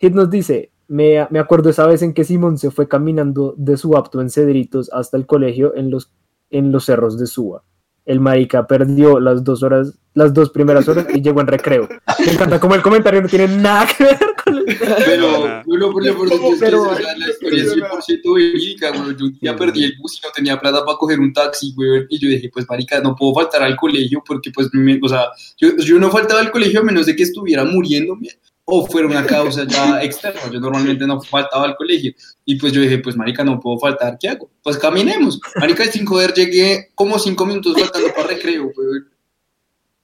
[0.00, 3.76] Hit nos dice, me, me acuerdo esa vez en que Simón se fue caminando de
[3.76, 6.10] su apto en Cedritos hasta el colegio en los,
[6.50, 7.62] en los cerros de Suba.
[8.06, 11.88] El marica perdió las dos horas, las dos primeras horas y llegó en recreo.
[12.26, 14.64] Me encanta como el comentario no tiene nada que ver con el...
[15.04, 19.16] Pero, todo es que Pero- o sea, la historia es 100% verídica, güey.
[19.16, 19.58] Yo Sí.
[19.58, 22.06] perdí el bus y no tenía plata para coger un taxi, güey.
[22.08, 25.26] Y yo dije, pues, marica, no puedo faltar al colegio porque, pues, me- o sea,
[25.58, 28.28] yo, yo no faltaba al colegio a menos de que estuviera muriéndome
[28.70, 30.40] o fuera una causa ya externa.
[30.50, 32.12] Yo normalmente no faltaba al colegio.
[32.44, 34.50] Y pues yo dije, pues marica, no puedo faltar, ¿qué hago?
[34.62, 35.40] Pues caminemos.
[35.56, 39.08] Marica, sin joder, llegué como cinco minutos faltando para recreo, weón.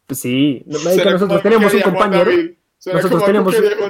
[0.06, 2.30] Pues sí, marica, nosotros como teníamos un compañero.
[2.92, 3.22] Nosotros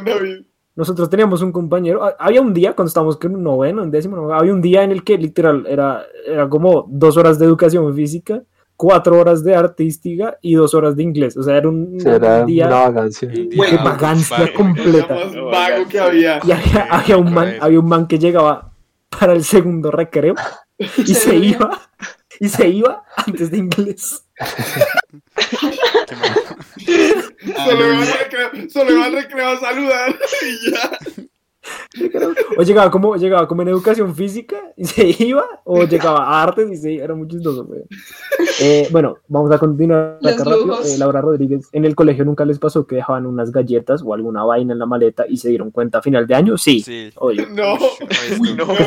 [0.05, 0.45] David.
[0.77, 4.53] Nosotros teníamos un compañero, había un día cuando estábamos en un noveno, en décimo, había
[4.53, 8.43] un día en el que literal era, era como dos horas de educación física,
[8.77, 11.37] cuatro horas de artística y dos horas de inglés.
[11.37, 13.29] O sea, era un Será día una vagancia.
[13.29, 14.53] De día vagancia vago.
[14.55, 15.15] completa.
[15.15, 16.41] Lo más vago que había.
[16.47, 18.73] Y había, había un man, había un man que llegaba
[19.19, 20.35] para el segundo recreo
[20.79, 21.91] y se iba,
[22.39, 24.25] y se iba antes de inglés.
[27.65, 30.99] Solo iba al recreo, solo iba al recreo a saludar y ya.
[32.59, 36.71] O llegaba como, llegaba como en educación física y se iba, o llegaba a artes
[36.73, 37.69] y se iba, era muy chistoso.
[38.61, 40.81] Eh, bueno, vamos a continuar acá rápido.
[40.83, 44.45] Eh, Laura Rodríguez, ¿en el colegio nunca les pasó que dejaban unas galletas o alguna
[44.45, 46.57] vaina en la maleta y se dieron cuenta a final de año?
[46.57, 46.85] Sí.
[47.21, 47.37] No, Uy,
[48.57, 48.67] no.
[48.67, 48.79] Me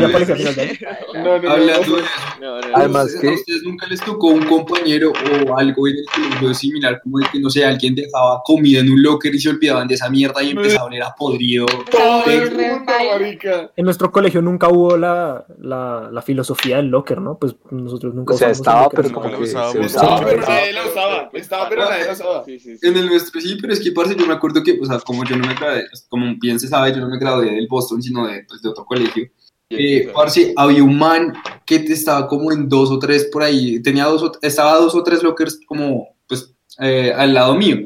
[0.00, 0.76] ya apareció a final de año.
[1.14, 1.96] no, no, Hablando no.
[1.96, 2.08] de eso,
[2.40, 2.76] No, no, no.
[2.76, 5.12] Además ¿a que- ustedes nunca les tocó un compañero
[5.46, 8.90] o algo en el colegio similar como de que, no sé, alguien dejaba comida en
[8.90, 11.66] un locker y se olvidaban de esa mierda y empezaba a oler a podrido?
[11.90, 13.70] Todo el mundo, marica.
[13.76, 17.38] En nuestro colegio nunca hubo la, la, la filosofía del locker, ¿no?
[17.38, 19.00] Pues nosotros nunca O sea, estaba, locker.
[19.02, 19.86] pero como que se usábamos.
[19.86, 20.20] usaba.
[20.24, 21.30] Pero nadie lo usaba.
[21.32, 22.44] Estaba, pero nadie lo usaba.
[22.44, 22.86] Sí, sí, sí.
[22.86, 25.24] En el nuestro sí, pero es que, parce, yo me acuerdo que, o sea, como
[25.24, 28.26] yo no me gradué, como bien se sabe, yo no me gradué del Boston, sino
[28.26, 29.28] de, pues, de otro colegio.
[29.70, 31.34] Eh, parce, había un man
[31.66, 35.02] que estaba como en dos o tres por ahí, tenía dos o, estaba dos o
[35.02, 37.76] tres lockers como, pues, eh, al lado mío.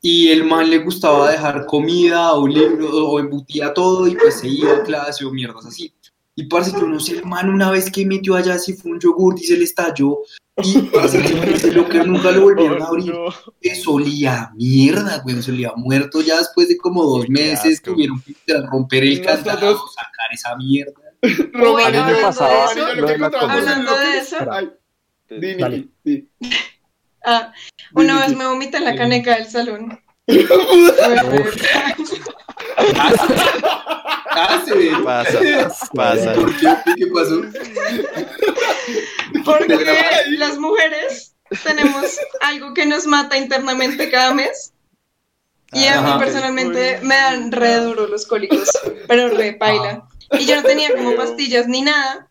[0.00, 4.48] Y el man le gustaba dejar comida o libros o embutía todo y pues se
[4.48, 5.92] iba a clase o mierdas así.
[6.36, 9.00] Y parce, yo no sé, el man una vez que metió allá si fue un
[9.00, 10.18] yogurt y se le estalló.
[10.62, 13.12] Y parce, que ese locker nunca lo volvieron a abrir.
[13.60, 18.36] Eso olía mierda, güey, se olía muerto ya después de como dos meses tuvieron que
[18.70, 20.92] romper el candado, sacar esa mierda.
[21.54, 22.46] Hablando de eso,
[22.76, 24.36] lo lo que Hablando de eso,
[27.24, 27.52] Ah,
[27.92, 30.00] una vez me vomité en la caneca del salón.
[30.28, 31.44] Ah, ve.
[35.04, 36.32] Pasa, pasa.
[36.34, 36.76] ¿Por qué?
[36.96, 37.42] ¿Qué pasó?
[39.44, 39.78] Porque
[40.38, 44.72] las mujeres tenemos algo que nos mata internamente cada mes.
[45.72, 48.70] Y a mí personalmente me dan re duro los cólicos,
[49.06, 50.06] pero re paila.
[50.32, 52.28] Y yo no tenía como pastillas ni nada.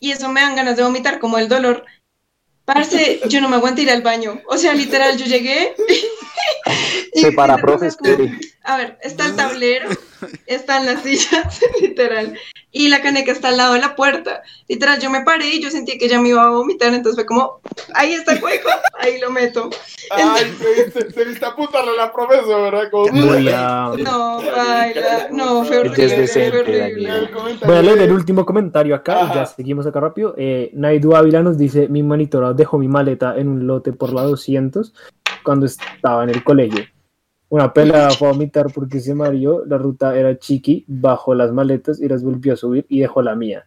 [0.00, 1.84] Y eso me dan ganas de vomitar como el dolor.
[2.66, 4.42] Parce, yo no me aguanté ir al baño.
[4.46, 5.74] O sea, literal, yo llegué.
[7.16, 8.38] Y Se para, la cosa profe, es como- espere.
[8.64, 9.88] A ver, está el tablero,
[10.46, 12.36] están las sillas, literal,
[12.72, 14.42] y la caneca está al lado de la puerta.
[14.68, 17.24] Literal, yo me paré y yo sentí que ya me iba a vomitar, entonces fue
[17.26, 17.60] como,
[17.94, 19.70] ahí está el hueco, ahí lo meto.
[20.10, 22.90] Ay, te viste, te viste apuntarle a la profesora.
[22.90, 23.06] Como...
[23.06, 27.30] A, No, baila, no, fue Es horrible, decente, fue horrible.
[27.64, 29.34] Voy a leer el último comentario acá, Ajá.
[29.34, 30.34] ya seguimos acá rápido.
[30.36, 34.22] Eh, Naidu Ávila nos dice, mi monitora dejó mi maleta en un lote por la
[34.22, 34.92] 200
[35.42, 36.84] cuando estaba en el colegio.
[37.48, 42.00] Una pelada fue a vomitar porque se mareó, la ruta era chiqui, bajó las maletas
[42.00, 43.66] y las volvió a subir y dejó la mía.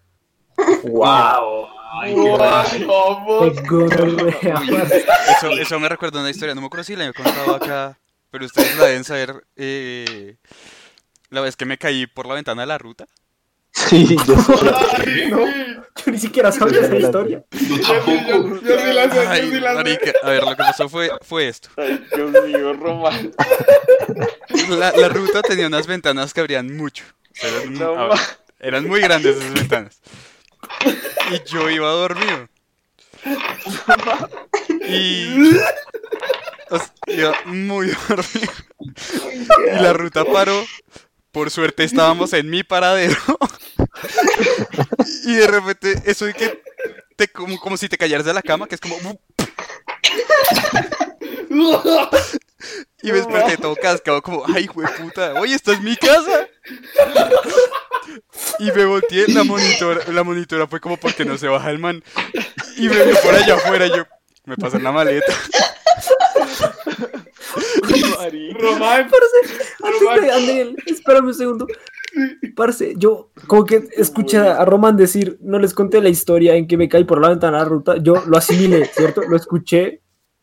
[0.83, 1.67] ¡Wow!
[1.91, 3.39] Ay, qué Ay, ¿cómo?
[3.39, 5.05] ¡Qué gonorrea, parce.
[5.37, 7.97] Eso, eso me recuerda una historia, no me acuerdo si la he contado acá,
[8.29, 9.43] pero ustedes la deben saber.
[9.55, 10.35] eh,
[11.29, 13.05] la vez que me caí por la ventana de la ruta.
[13.87, 14.35] Sí, yo
[14.97, 15.45] Ay, No.
[15.45, 15.75] sí.
[16.05, 17.43] Yo ni siquiera sabía esa historia.
[17.51, 18.59] Yo tampoco.
[18.59, 19.75] sí la sé, yo Ay, sí la sé.
[19.75, 21.69] marica, a ver, lo que pasó fue, fue esto.
[21.75, 23.31] Ay, Dios mío, Román.
[24.69, 27.03] La, la ruta tenía unas ventanas que abrían mucho.
[27.31, 28.17] O sea, eran, No, a ver,
[28.59, 30.01] eran muy grandes esas ventanas.
[31.31, 32.47] Y yo iba dormido.
[34.87, 35.57] Y.
[36.69, 38.51] o sea, iba muy dormido.
[38.79, 40.63] Y la ruta paró.
[41.31, 43.15] Por suerte estábamos en mi paradero.
[45.29, 46.63] Y de repente, eso de que.
[47.15, 48.95] Te, como, como si te cayeras de la cama, que es como.
[53.01, 56.49] Y me desperté todo cascado, como, ay, puta, oye, esta es mi casa.
[58.59, 62.03] Y me volteé, la monitora, la monitora fue como, porque no se baja el man?
[62.75, 64.05] Y me vio por allá afuera, y yo,
[64.45, 65.33] me pasan la maleta.
[68.59, 69.09] Román,
[70.85, 71.67] espérame un segundo.
[72.55, 76.77] Parce, yo como que escuché a Román decir, no les conté la historia en que
[76.77, 79.21] me caí por la ventana de la ruta, yo lo asimilé, ¿cierto?
[79.21, 80.01] Lo escuché,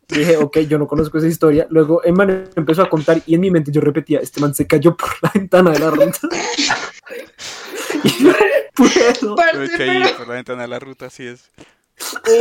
[0.08, 1.66] dije, ok, yo no conozco esa historia.
[1.70, 4.66] Luego el man empezó a contar y en mi mente yo repetía, este man se
[4.66, 6.18] cayó por la ventana de la ruta.
[8.04, 8.32] y no
[8.74, 9.36] puedo.
[9.36, 11.50] Parce, Me caí pero- por la ventana de la ruta, así es.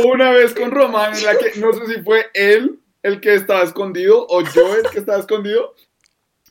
[0.04, 3.62] una vez con Román en la que no sé si fue él el que estaba
[3.62, 5.74] escondido o yo el que estaba escondido.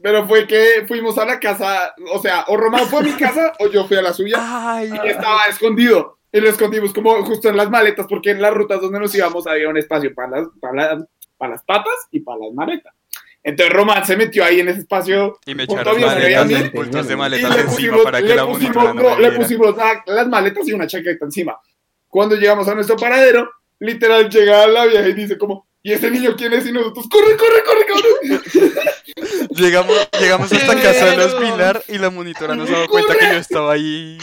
[0.01, 3.53] Pero fue que fuimos a la casa, o sea, o Román fue a mi casa
[3.59, 6.17] o yo fui a la suya Ay, y estaba escondido.
[6.31, 9.47] Y lo escondimos como justo en las maletas porque en las rutas donde nos íbamos
[9.47, 11.03] había un espacio para las, para las,
[11.37, 12.93] para las patas y para las maletas.
[13.41, 15.39] Entonces Román se metió ahí en ese espacio.
[15.45, 18.27] y me echaron maletas, mí, de- bultos de y maletas le encima pusimos, para que
[18.27, 21.57] le la pusimos, no le pusimos la- las maletas y una chaqueta encima.
[22.09, 26.33] Cuando llegamos a nuestro paradero, literal llega la vieja y dice como, ¿y ese niño
[26.35, 26.65] quién es?
[26.65, 28.81] Y nosotros, corre, corre, corre, corre.
[29.55, 33.37] Llegamos, llegamos hasta casa de los Pilar y la monitora nos daba cuenta que yo
[33.39, 34.17] estaba ahí.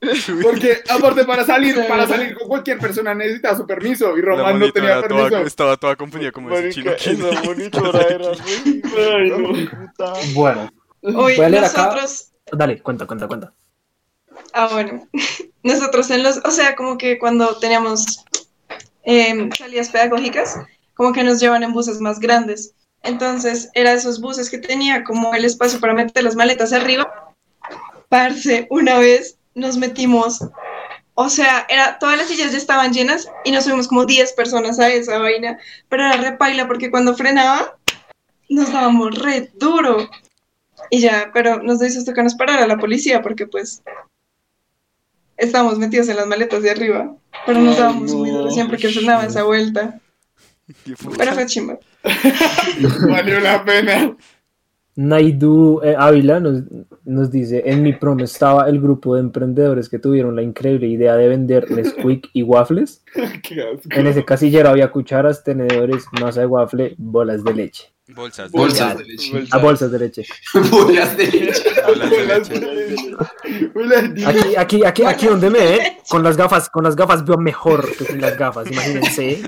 [0.42, 4.70] Porque aparte para salir, para salir con cualquier persona necesita su permiso y Román no
[4.72, 5.38] tenía toda- permiso.
[5.46, 6.92] estaba toda confundida como ese chino.
[6.92, 7.44] Marica, ¿quién esa es?
[7.44, 8.28] monitora era
[8.64, 8.82] muy...
[8.96, 9.48] Ay, no,
[9.88, 10.12] puta.
[10.34, 10.70] Bueno,
[11.02, 11.84] Hoy Voy a leer acá.
[11.86, 13.52] nosotros, dale, cuenta, cuenta, cuenta.
[14.52, 15.08] ah bueno,
[15.64, 18.24] nosotros en los, o sea, como que cuando teníamos
[19.02, 20.56] em, salidas pedagógicas,
[20.94, 22.74] como que nos llevan en buses más grandes.
[23.02, 27.34] Entonces, era esos buses que tenía como el espacio para meter las maletas arriba.
[28.08, 30.44] Parce, una vez nos metimos,
[31.14, 34.78] o sea, era, todas las sillas ya estaban llenas y nos subimos como 10 personas
[34.78, 37.76] a esa vaina, pero era repaila porque cuando frenaba
[38.48, 40.08] nos dábamos re duro.
[40.90, 43.82] Y ya, pero nos dio susto que nos parara la policía porque pues
[45.36, 47.14] estábamos metidos en las maletas de arriba,
[47.46, 50.00] pero nos dábamos muy duro siempre que frenaba esa vuelta.
[51.16, 51.78] Pero fue chimba.
[53.08, 54.16] Valió la pena.
[54.96, 56.64] Naidu eh, Ávila nos,
[57.04, 61.14] nos dice, en mi prom estaba el grupo de emprendedores que tuvieron la increíble idea
[61.14, 63.04] de vender Nesquik y waffles.
[63.42, 63.88] Qué asco.
[63.90, 67.92] En ese casillero había cucharas, tenedores, masa de waffle, bolas de leche.
[68.14, 68.50] Bolsas.
[68.50, 69.44] Bolsas de leche.
[69.50, 70.24] Ah, bolsas de leche.
[70.70, 71.62] Bolas de leche.
[73.74, 74.26] Bolas de leche.
[74.26, 77.86] Aquí, aquí, aquí, aquí donde me ve, con las gafas, con las gafas veo mejor
[77.96, 79.42] que sin las gafas, imagínense.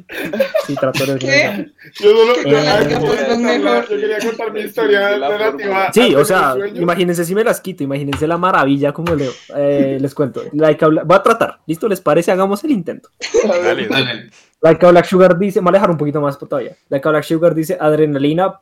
[0.66, 1.70] Sí, trato de ¿Qué?
[2.00, 3.88] Yo solo Eh, yo, las gafas mejor.
[3.88, 7.82] yo quería contar mi historia relativa a Sí, o sea, imagínense si me las quito,
[7.82, 10.42] imagínense la maravilla como le, eh, les cuento.
[10.52, 11.88] Like a voy a tratar, ¿listo?
[11.88, 12.30] ¿Les parece?
[12.30, 13.08] Hagamos el intento.
[13.46, 14.30] Dale, dale.
[14.62, 14.74] Dale.
[14.74, 16.76] Like a Black Sugar dice, me voy a alejar un poquito más todavía.
[16.88, 18.60] Like a Black Sugar dice adrenalina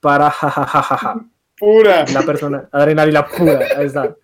[0.00, 1.26] para jajajajaja.
[1.58, 2.04] Pura.
[2.12, 4.14] La persona, adrenalina pura, ahí está.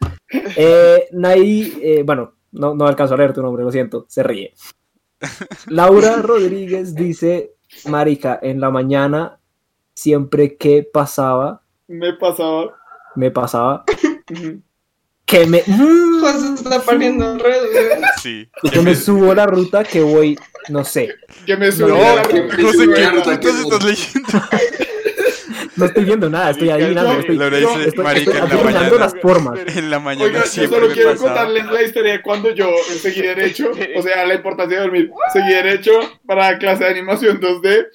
[0.57, 4.55] Eh, Nay, eh, bueno, no, no alcanzo a leer tu nombre, lo siento, se ríe.
[5.66, 7.55] Laura Rodríguez dice,
[7.89, 9.39] Marica, en la mañana,
[9.95, 12.77] siempre que pasaba, Me pasaba.
[13.16, 13.85] me pasaba,
[15.25, 18.07] que me, José se está poniendo re duro.
[18.22, 18.49] Sí.
[18.72, 20.39] que me subo la ruta que voy,
[20.69, 21.15] no sé,
[21.47, 22.57] Que me No, la ruta.
[22.59, 24.29] no sé qué putas estás leyendo.
[25.77, 28.55] no estoy viendo nada, estoy adivinando, estoy, Laura yo- dice, estoy- marica, estoy en la
[28.55, 29.12] adivinando mañana.
[29.12, 29.59] las formas.
[29.77, 31.29] En la mañana Oiga, yo solo quiero pasaba.
[31.35, 35.11] contarles la historia de cuando yo seguí derecho, o sea, la importancia de dormir.
[35.33, 35.93] Seguí derecho
[36.27, 37.87] para clase de animación 2D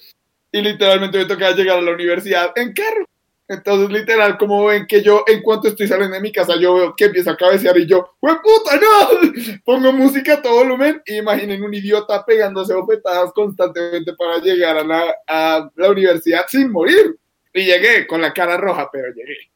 [0.52, 3.04] y literalmente me tocaba llegar a la universidad en carro.
[3.50, 6.94] Entonces, literal, como ven que yo, en cuanto estoy saliendo de mi casa, yo veo
[6.94, 9.58] que empieza a cabecear y yo, ¡Hue puta, no!
[9.64, 14.84] Pongo música a todo volumen y imaginen un idiota pegándose bofetadas constantemente para llegar a
[14.84, 17.16] la, a la universidad sin morir.
[17.52, 19.50] Y llegué con la cara roja, pero llegué.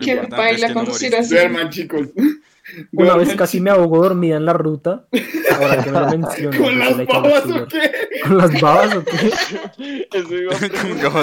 [0.00, 1.34] Que importante es baila que no conducir así.
[1.34, 2.08] Duerman, chicos.
[2.92, 5.06] Una vez casi me ahogo dormida en la ruta,
[5.58, 6.58] ahora que me lo menciono.
[6.58, 7.92] ¿Con las babas o qué?
[8.22, 10.06] ¿Con las babas o qué?
[10.12, 10.58] Eso iba a
[11.10, 11.22] Con.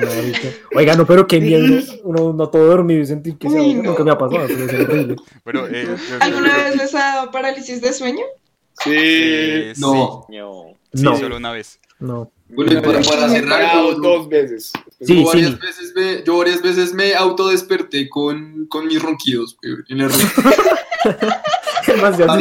[0.00, 0.48] Marica.
[0.74, 1.82] Oiga, no, pero qué miedo.
[2.04, 3.74] Uno no todo dormido y sentir que se ahoga.
[3.74, 3.82] no.
[3.82, 5.16] Nunca me ha pasado, pero es horrible.
[5.44, 8.24] Pero, eh, yo- ¿Alguna vez les ha dado parálisis de sueño?
[8.82, 8.90] Sí.
[8.94, 10.26] eh, No.
[10.28, 10.64] No.
[10.92, 11.14] Sí, No.
[11.16, 11.78] sí, solo una vez.
[11.98, 12.30] No.
[12.56, 14.72] Bueno, y para, para cerrar, Pagado yo, dos veces.
[15.00, 15.58] Sí, yo varias sí.
[15.60, 21.42] veces me, yo varias veces me autodesperté con, con mis ronquidos güey, en ruta.
[21.86, 22.38] Demasiado.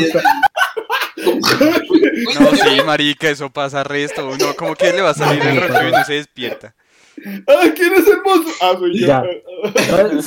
[2.40, 4.28] No, sí, marica, eso pasa resto.
[4.28, 6.76] Uno como que le va a salir el ronco y no se despierta.
[7.48, 8.50] ¡Ah, quién es el mozo!
[8.62, 9.08] Ah, soy yo.
[9.08, 9.24] Ya.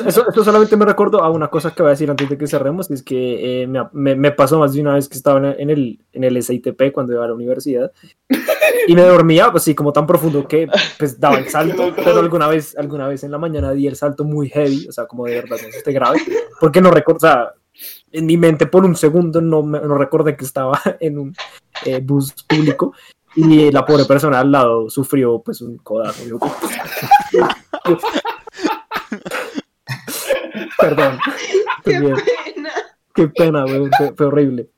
[0.07, 2.47] Eso, eso solamente me recuerdo a una cosa que voy a decir antes de que
[2.47, 5.71] cerremos, es que eh, me, me- me pasó más de una vez que estaba en
[5.71, 7.93] el, en el SITP cuando iba a la universidad
[8.87, 10.67] y me dormía, pues sí, como tan profundo que
[10.99, 14.25] pues daba el salto, pero alguna vez, alguna vez en la mañana di el salto
[14.25, 16.21] muy heavy, o sea, como de verdad, no esté grave,
[16.61, 17.53] porque no recuerdo, o sea,
[18.11, 21.35] en mi mente por un segundo no, me- no recordé que estaba en un
[21.85, 22.93] eh, bus público
[23.35, 26.25] y la pobre persona al lado sufrió pues un codazo.
[26.27, 26.39] Yo-
[30.79, 31.19] Perdón.
[31.85, 32.73] ¡Qué pena!
[33.15, 34.71] Qué pena, güey, fue, fue horrible.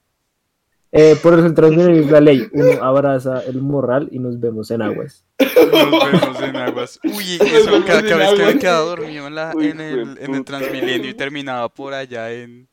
[0.92, 2.48] Eh, por eso el transmilenio es la ley.
[2.52, 5.24] Uno abraza el morral y nos vemos en aguas.
[5.38, 7.00] Nos vemos en aguas.
[7.04, 10.44] Uy, eso, cada, vez que me quedaba dormido en, la, Uy, en, el, en el.
[10.44, 12.68] Transmilenio y terminaba por allá en.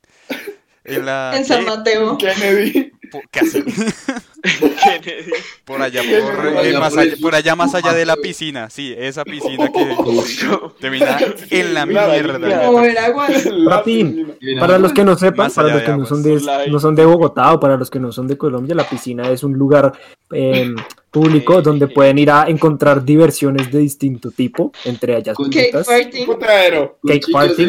[0.88, 1.34] En la.
[1.36, 1.66] En San ¿qué?
[1.70, 2.18] Mateo.
[2.18, 2.92] Kennedy.
[3.12, 3.62] po- casi.
[5.04, 5.32] Kennedy.
[5.66, 8.06] Por allá, Por por, allá, eh, más por allá, el- por allá más allá de
[8.06, 8.70] la piscina.
[8.70, 9.86] Sí, esa piscina que
[10.80, 11.18] termina
[11.50, 12.40] en la mierda.
[13.84, 14.60] Piscina.
[14.60, 17.54] Para los que no sepan, para los que no son, de, no son de Bogotá
[17.54, 19.92] o para los que no son de Colombia, la piscina es un lugar
[20.32, 20.74] eh,
[21.12, 26.26] público donde pueden ir a encontrar diversiones de distinto tipo, entre ellas Cake party.
[27.06, 27.68] Cake party.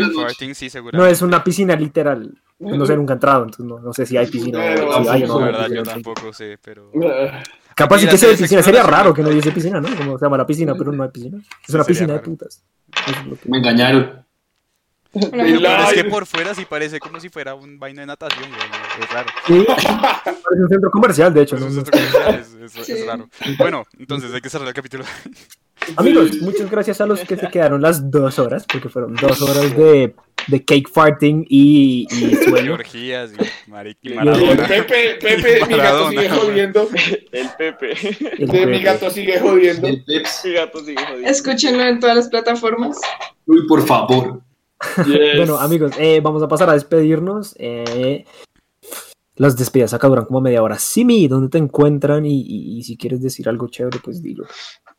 [0.92, 2.32] No es una piscina literal.
[2.60, 5.08] No sé, nunca he entrado, entonces no, no sé si hay piscina Pero, o si
[5.08, 5.38] hay o no.
[5.38, 6.90] Verdad, yo tampoco sé, pero.
[7.76, 8.62] Capaz a que sea esa piscina.
[8.62, 9.88] Sería raro que no hubiese piscina, ¿no?
[9.96, 11.38] Como se llama la piscina, pero no hay piscina.
[11.66, 12.24] Es una piscina de raro.
[12.24, 12.64] putas.
[13.06, 14.24] Es lo que- Me engañaron.
[15.12, 18.60] Pero es que por fuera sí parece como si fuera un vaino de natación, güey.
[19.00, 19.28] Es raro.
[19.46, 21.56] Sí, parece un centro comercial, de hecho.
[21.58, 21.66] ¿no?
[21.68, 22.92] es, otro comercial, es- es- Sí.
[22.92, 23.28] es raro.
[23.56, 25.04] Bueno, entonces hay que cerrar el capítulo.
[25.96, 29.76] Amigos, muchas gracias a los que se quedaron las dos horas, porque fueron dos horas
[29.76, 30.14] de,
[30.46, 32.74] de cake farting y, y sueño.
[32.74, 33.32] orgías
[34.02, 34.66] y, Maradona.
[34.66, 36.88] Pepe, Pepe, mi gato sigue jodiendo.
[37.32, 37.94] El Pepe.
[38.38, 39.86] El De mi gato sigue jodiendo.
[39.88, 40.04] El.
[40.06, 41.28] Mi gato sigue jodiendo.
[41.28, 42.98] Escúchenlo en todas las plataformas.
[43.46, 44.40] Uy, por favor.
[45.06, 45.36] Yes.
[45.38, 47.54] Bueno, amigos, eh, vamos a pasar a despedirnos.
[47.58, 48.24] eh,
[49.38, 50.78] las despedidas acá duran como media hora.
[50.78, 52.26] Simi, ¿dónde te encuentran?
[52.26, 54.44] Y, y- y si quieres decir algo chévere, pues dilo.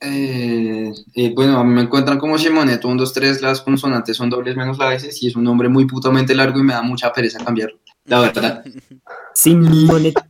[0.01, 4.77] Eh, eh, bueno, me encuentran como Simoneto 1, 2, 3, las consonantes son dobles menos
[4.77, 7.79] la veces y es un nombre muy putamente largo y me da mucha pereza cambiarlo,
[8.05, 8.63] la verdad.
[9.33, 10.21] Simonetto.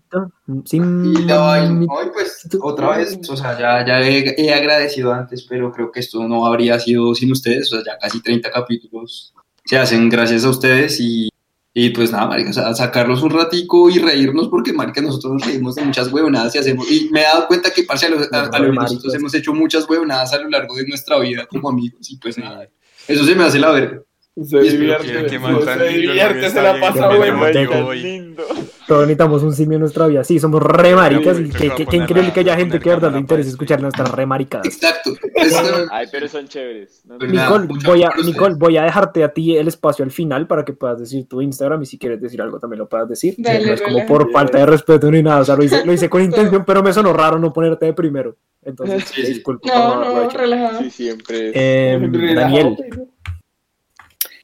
[0.66, 1.06] Sim...
[1.06, 5.46] Y la vaina, hoy pues otra vez, o sea, ya, ya he, he agradecido antes,
[5.48, 9.34] pero creo que esto no habría sido sin ustedes, o sea, ya casi 30 capítulos
[9.66, 11.29] se hacen gracias a ustedes y,
[11.74, 15.46] y pues nada, marica, o sea, sacarlos un ratico y reírnos porque, marica, nosotros nos
[15.46, 18.18] reímos de muchas huevonadas y hacemos, y me he dado cuenta que, parce, a lo,
[18.20, 21.70] a- a lo nosotros hemos hecho muchas huevonadas a lo largo de nuestra vida como
[21.70, 22.68] amigos y pues nada,
[23.08, 24.02] eso se me hace la verga.
[24.46, 25.30] Se divierte.
[25.30, 27.94] Se- divierte, se la pasa bueno.
[27.94, 28.44] lindo.
[28.88, 30.24] Todos necesitamos un simio en nuestra vida.
[30.24, 33.20] Sí, somos re maricas y qué, qué- increíble que haya gente que de verdad le
[33.20, 34.66] interese escuchar nuestras re maricadas.
[34.66, 35.12] Exacto.
[35.92, 37.04] Ay, pero son chéveres.
[37.06, 37.18] ¿no?
[37.20, 38.12] Nicole, voy a.
[38.26, 41.42] Nicole, voy a dejarte a ti el espacio al final para que puedas decir tu
[41.42, 43.36] Instagram y si quieres decir algo también lo puedas decir.
[43.38, 45.94] Dale, no es como por falta de respeto ni nada, o sea, lo hice, lo
[45.94, 48.38] hice con intención, pero me sonó raro no ponerte de primero.
[48.64, 49.34] Entonces, Sí, sí.
[49.34, 50.80] disculpa por No, no, relajado.
[50.82, 51.52] Sí, siempre.
[51.54, 52.00] Eh,
[52.36, 52.76] Daniel,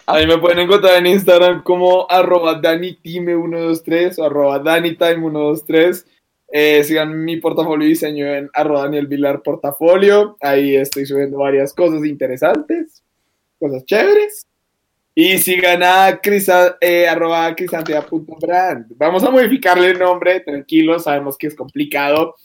[0.07, 6.05] A mí me pueden encontrar en Instagram como arroba danitime123 o arroba danitime123.
[6.51, 10.37] Eh, sigan mi portafolio de diseño en arroba Daniel Vilar Portafolio.
[10.41, 13.03] Ahí estoy subiendo varias cosas interesantes,
[13.59, 14.45] cosas chéveres.
[15.15, 17.07] Y sigan a crisa, eh,
[17.57, 18.85] crisantea.brand.
[18.97, 22.35] Vamos a modificarle el nombre, tranquilos, sabemos que es complicado.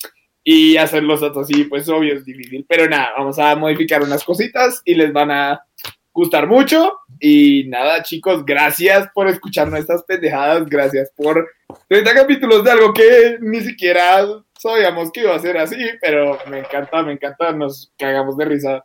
[0.42, 2.64] Y hacer los datos así, pues obvio es difícil.
[2.66, 5.66] Pero nada, vamos a modificar unas cositas y les van a
[6.12, 6.98] gustar mucho.
[7.18, 10.66] Y nada, chicos, gracias por escuchar nuestras pendejadas.
[10.66, 11.48] Gracias por
[11.88, 14.26] 30 capítulos de algo que ni siquiera
[14.58, 15.76] sabíamos que iba a ser así.
[16.00, 17.52] Pero me encanta, me encanta.
[17.52, 18.84] Nos cagamos de risa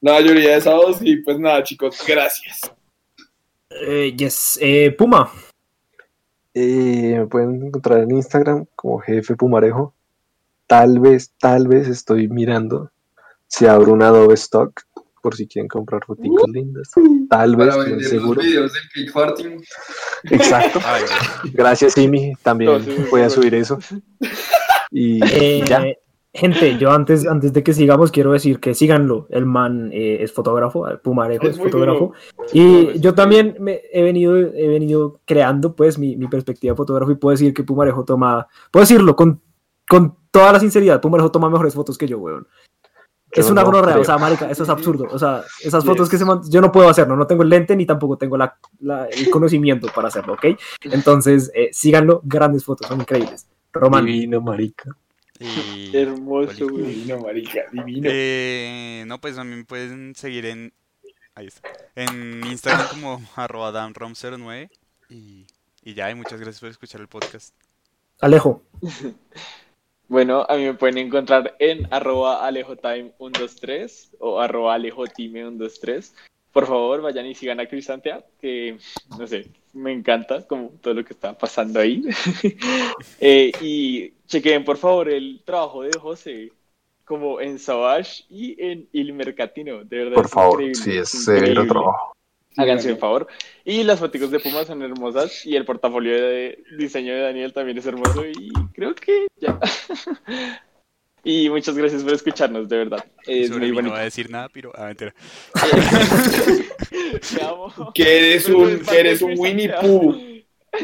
[0.00, 0.98] la mayoría de sábados.
[1.00, 2.60] Y pues nada, chicos, gracias.
[3.70, 5.30] eh, yes, eh, Puma,
[6.52, 9.94] Eh, me pueden encontrar en Instagram como jefe Pumarejo.
[10.66, 12.90] Tal vez, tal vez estoy mirando
[13.46, 14.82] si abro un Adobe Stock
[15.20, 16.90] por si quieren comprar fotos lindas.
[17.28, 18.34] Tal vez, Para no vender seguro.
[18.34, 19.62] los videos del cake farting.
[20.24, 20.80] Exacto.
[20.84, 21.02] Ay,
[21.52, 22.32] Gracias, Simi.
[22.42, 23.30] También No, sí, voy a bueno.
[23.30, 23.78] subir eso.
[24.92, 25.84] Y Eh, ya.
[26.32, 29.26] Gente, yo antes, antes de que sigamos quiero decir que síganlo.
[29.30, 32.12] El man eh, es fotógrafo, Pumarejo Es es, fotógrafo.
[32.12, 32.46] duro.
[32.52, 37.10] Y yo también me he venido, he venido creando pues mi, mi perspectiva de fotógrafo
[37.10, 39.40] y puedo decir que Pumarejo toma, puedo decirlo con,
[39.88, 42.46] con toda la sinceridad, Pumarejo toma mejores fotos que yo, weón.
[43.32, 43.70] Es una no
[44.00, 45.06] o sea, marica, eso es absurdo.
[45.10, 47.76] O sea, esas fotos que se man- yo no puedo hacerlo, no tengo el lente
[47.76, 50.46] ni tampoco tengo la, la- el conocimiento para hacerlo, ¿ok?
[50.82, 53.46] Entonces, eh, síganlo, grandes fotos, son increíbles.
[53.72, 54.90] Román, Divino, marica.
[55.38, 56.86] y- Hermoso, güey.
[56.86, 58.08] Divino, marica, divino.
[58.12, 60.72] Eh, no, pues a mí me pueden seguir en.
[61.36, 61.68] Ahí está.
[61.94, 64.68] En Instagram como arroba damrom09.
[65.08, 65.46] Y,
[65.82, 67.54] y ya, y muchas gracias por escuchar el podcast.
[68.20, 68.62] Alejo,
[70.10, 76.12] Bueno, a mí me pueden encontrar en arroba alejotime123 o arroba alejotime123.
[76.52, 78.76] Por favor, vayan y sigan a Crisantea, que,
[79.16, 82.02] no sé, me encanta como todo lo que está pasando ahí.
[83.20, 86.50] Eh, y chequen, por favor, el trabajo de José,
[87.04, 89.84] como en Savage y en Il Mercatino.
[89.84, 92.16] De verdad, Por es favor, sí, es severo trabajo.
[92.56, 93.28] Háganse un favor.
[93.64, 97.78] Y las fotos de Puma son hermosas y el portafolio de diseño de Daniel también
[97.78, 99.58] es hermoso y creo que ya.
[101.24, 103.04] y muchas gracias por escucharnos, de verdad.
[103.26, 104.72] Es Sobre muy mí no voy a decir nada, pero.
[104.74, 105.14] Ah, mentira.
[107.34, 107.92] Te amo.
[107.94, 109.70] Que eres un, que eres un Winnie.
[109.80, 110.29] Pooh.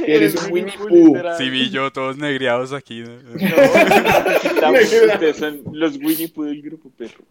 [0.07, 1.17] Eres un Winnie Pooh.
[1.39, 3.03] Sí, vi yo, todos negriados aquí.
[3.03, 3.09] ¿no?
[5.39, 7.25] Son los Winnie Pooh del grupo, perro.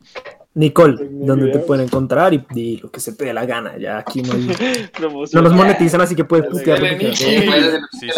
[0.53, 2.34] Nicole, ¿dónde te pueden encontrar?
[2.34, 3.78] Y, y lo que se te dé la gana.
[3.78, 4.47] Ya aquí no, hay-
[5.34, 7.43] no nos monetizan, así que puedes putear lo que Sí,
[7.91, 8.10] sí.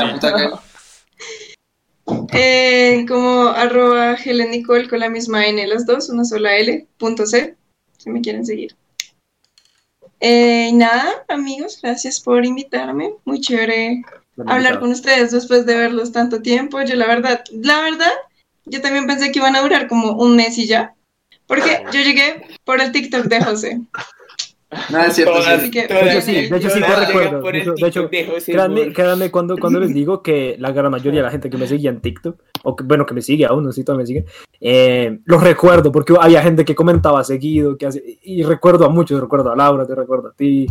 [2.31, 7.25] Eh, como arroba Helen Nicole con la misma N las dos, una sola L, punto
[7.25, 7.55] C,
[7.97, 8.75] si me quieren seguir.
[10.19, 13.11] Eh, y nada, amigos, gracias por invitarme.
[13.25, 14.01] Muy chévere
[14.45, 16.81] hablar con ustedes después de verlos tanto tiempo.
[16.81, 18.11] Yo la verdad, la verdad,
[18.65, 20.93] yo también pensé que iban a durar como un mes y ya.
[21.47, 23.81] Porque yo llegué por el TikTok de José.
[24.89, 25.33] Nada, es cierto.
[25.33, 25.69] Todas- sí.
[25.71, 27.41] De hecho, sí, de hecho, sí, te recuerdo.
[27.41, 31.25] De hecho, de de Créanme, créanme cuando, cuando les digo que la gran mayoría de
[31.25, 33.71] la gente que me seguía en TikTok, o que, bueno, que me sigue aún, no
[33.71, 34.25] sé si todavía me siguen,
[34.59, 39.21] eh, los recuerdo, porque había gente que comentaba seguido, que hace, y recuerdo a muchos,
[39.21, 40.67] recuerdo a Laura, te recuerdo a ti.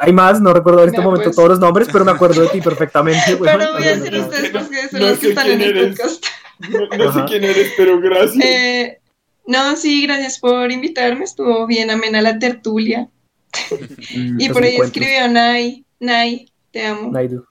[0.00, 1.36] Hay más, no recuerdo en este Ya, momento pues.
[1.36, 3.36] todos los nombres, pero me acuerdo de ti perfectamente.
[3.40, 5.76] Pero voy a decir ustedes porque son No los que sé están en quién el
[5.78, 5.98] eres.
[6.00, 6.24] podcast.
[6.70, 8.44] No, no sé quién eres, pero gracias.
[8.44, 8.98] Eh,
[9.46, 11.24] no, sí, gracias por invitarme.
[11.24, 13.08] Estuvo bien amena la tertulia.
[14.14, 14.40] Mm.
[14.40, 15.84] Y por ahí escribió Nay.
[16.00, 17.10] Nay, te amo.
[17.10, 17.44] Naidu.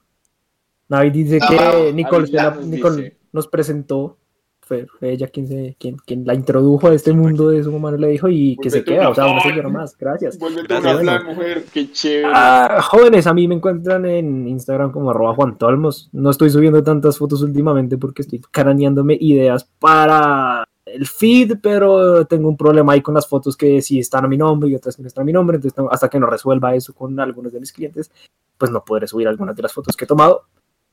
[0.88, 3.16] Navi dice Ah, que Nicole, se la- nos Nicole dice.
[3.32, 4.18] nos presentó,
[4.66, 7.90] fue, fue ella quien, se, quien, quien la introdujo a este mundo de su mamá,
[7.90, 10.38] no le dijo, y que se queda, o sea, una señora más, gracias.
[10.38, 11.00] Gracias.
[11.00, 11.64] una plan, mujer.
[11.72, 12.32] Qué chévere.
[12.34, 16.08] Ah, jóvenes, a mí me encuentran en Instagram como arroba Juan Tolmos.
[16.12, 22.48] No estoy subiendo tantas fotos últimamente porque estoy craneándome ideas para el feed, pero tengo
[22.48, 25.02] un problema ahí con las fotos que sí están a mi nombre y otras que
[25.02, 25.56] no están a mi nombre.
[25.56, 28.10] Entonces, hasta que no resuelva eso con algunos de mis clientes,
[28.56, 30.44] pues no podré subir algunas de las fotos que he tomado.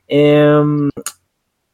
[0.07, 0.89] Em,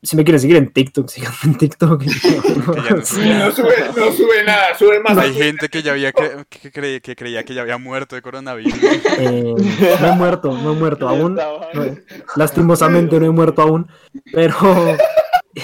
[0.03, 2.03] si me quieren seguir en TikTok, síganme en TikTok.
[2.05, 5.17] no Sí, no sube, no sube nada, sube más.
[5.17, 8.21] Hay gente que ya había cre- que, cre- que creía que ya había muerto de
[8.21, 8.73] coronavirus.
[9.19, 9.55] Eh,
[10.01, 11.35] no he muerto, no he muerto aún.
[11.35, 11.59] No,
[12.35, 13.87] lastimosamente no he muerto aún,
[14.31, 14.55] pero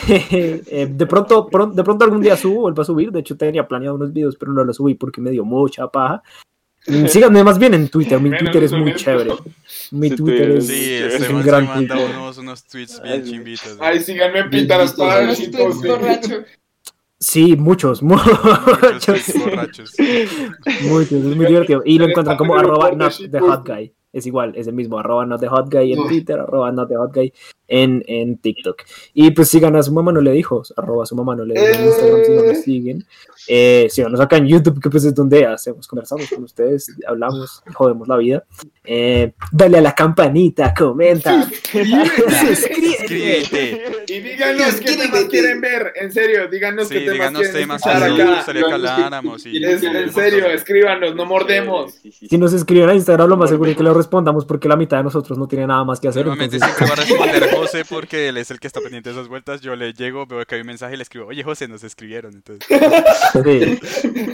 [0.08, 3.12] eh, de pronto, pron- de pronto algún día subo, vuelvo a subir.
[3.12, 6.24] De hecho, tenía planeado unos videos, pero no los subí porque me dio mucha paja.
[6.88, 9.32] Mm, Síganme más bien en Twitter, mi Menos Twitter es muy chévere.
[9.92, 12.16] Mi Sí, Twitter es, Sí, es este un gran manda Twitter.
[12.18, 13.78] unos, unos tweets bien chimbitos.
[13.80, 16.44] Ay, síganme en Pintaras borracho.
[17.20, 18.28] Sí, muchos, Muchos
[18.82, 19.94] muchos, tweets borrachos.
[20.82, 21.82] muchos, es muy divertido.
[21.86, 23.94] Y lo encuentran como arroba not the hot guy.
[24.12, 26.06] Es igual, es el mismo, arroba not the hot guy en.
[26.08, 27.32] Twitter, arroba not the hot guy
[27.82, 28.82] en, en TikTok.
[29.14, 31.66] Y pues sigan a su mamá no le dijo, arroba su mamá no le dijo
[31.80, 33.06] en Instagram si no nos siguen.
[33.48, 38.08] Eh, síganos acá en YouTube, que pues es donde hacemos, conversamos con ustedes, hablamos, jodemos
[38.08, 38.44] la vida.
[38.86, 41.50] Eh, dale a la campanita, comenta,
[42.48, 43.84] suscríbete.
[44.08, 47.82] Y díganos qué temas quieren ver, en serio, díganos Sí, qué temas díganos quieren temas
[47.86, 48.36] escuchar nos acá.
[48.36, 49.46] gustaría que habláramos.
[49.46, 51.94] y- Es- en serio, escríbanos, no mordemos.
[51.94, 52.28] Sí, sí, sí.
[52.30, 54.98] Si nos escriben a Instagram, lo más seguro es que le respondamos porque la mitad
[54.98, 56.26] de nosotros no tiene nada más que hacer.
[56.26, 59.16] Normalmente entonces- siempre va a responder José porque él es el que está pendiente de
[59.16, 59.62] esas vueltas.
[59.62, 62.34] Yo le llego, veo que hay un mensaje y le escribo, oye José, nos escribieron.
[62.34, 62.68] Entonces,
[63.44, 63.80] Sí.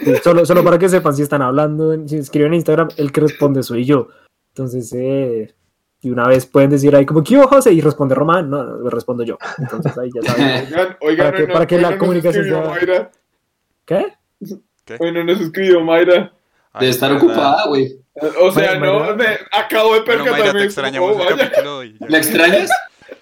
[0.04, 3.22] Sí, solo, solo para que sepan si están hablando, si escriben en Instagram, el que
[3.22, 4.08] responde soy yo.
[4.50, 5.54] Entonces, eh,
[6.02, 7.74] y una vez pueden decir ahí como, ¿qué hubo, José?
[7.74, 9.38] Y responde Román, no, no, respondo yo.
[9.58, 10.66] Entonces ahí ya saben.
[10.74, 13.12] Oigan, oigan, Para que- no- para que la comunicación escribió sea- Mayra.
[13.86, 14.14] ¿Qué?
[15.00, 16.32] Hoy no nos escribió Mayra.
[16.74, 18.00] ay, Debe estar ocupada, güey.
[18.42, 20.60] O sea, Mayra- no, Mayra- me acabo de Bueno, Mayra, percatarme.
[20.62, 21.50] te extrañamos oh, el vaya.
[21.50, 22.06] capítulo y ya.
[22.10, 22.70] ¿La extrañas?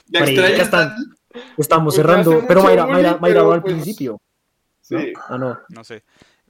[0.10, 0.66] ¿La Marica, extrañas?
[0.66, 0.95] están-
[1.58, 4.20] Estamos Pues cerrando, pero Mayra, bullying, Mayra, Mayra pero va al pues- principio.
[4.89, 4.99] ¿no?
[4.99, 5.14] Sí.
[5.30, 5.60] Ah, no.
[5.70, 6.03] No sé.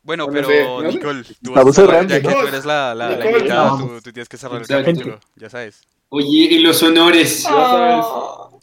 [0.04, 0.98] Bueno, Bueno, pero no sé.
[0.98, 3.90] Nicole, tú, Estamos tú- cerrando, ya que tú eres la, la, la invitada, vamos.
[3.90, 5.82] tú, tú tienes que cerrar el capítulo, ya sabes.
[6.10, 7.46] Oye, y los honores.
[7.50, 8.60] Oh.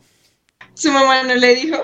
[0.73, 1.77] Su mamá no le dijo.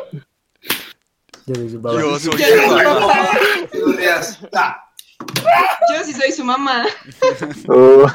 [1.47, 2.01] Ya soy su papá.
[2.01, 4.90] Yo soy Yo su papá.
[5.93, 6.87] Yo sí soy su mamá.
[7.69, 8.07] Oh,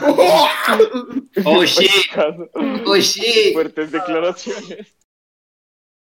[1.45, 1.89] Oh, shit.
[2.86, 3.53] Oh, shit.
[3.53, 4.88] Fuertes declaraciones.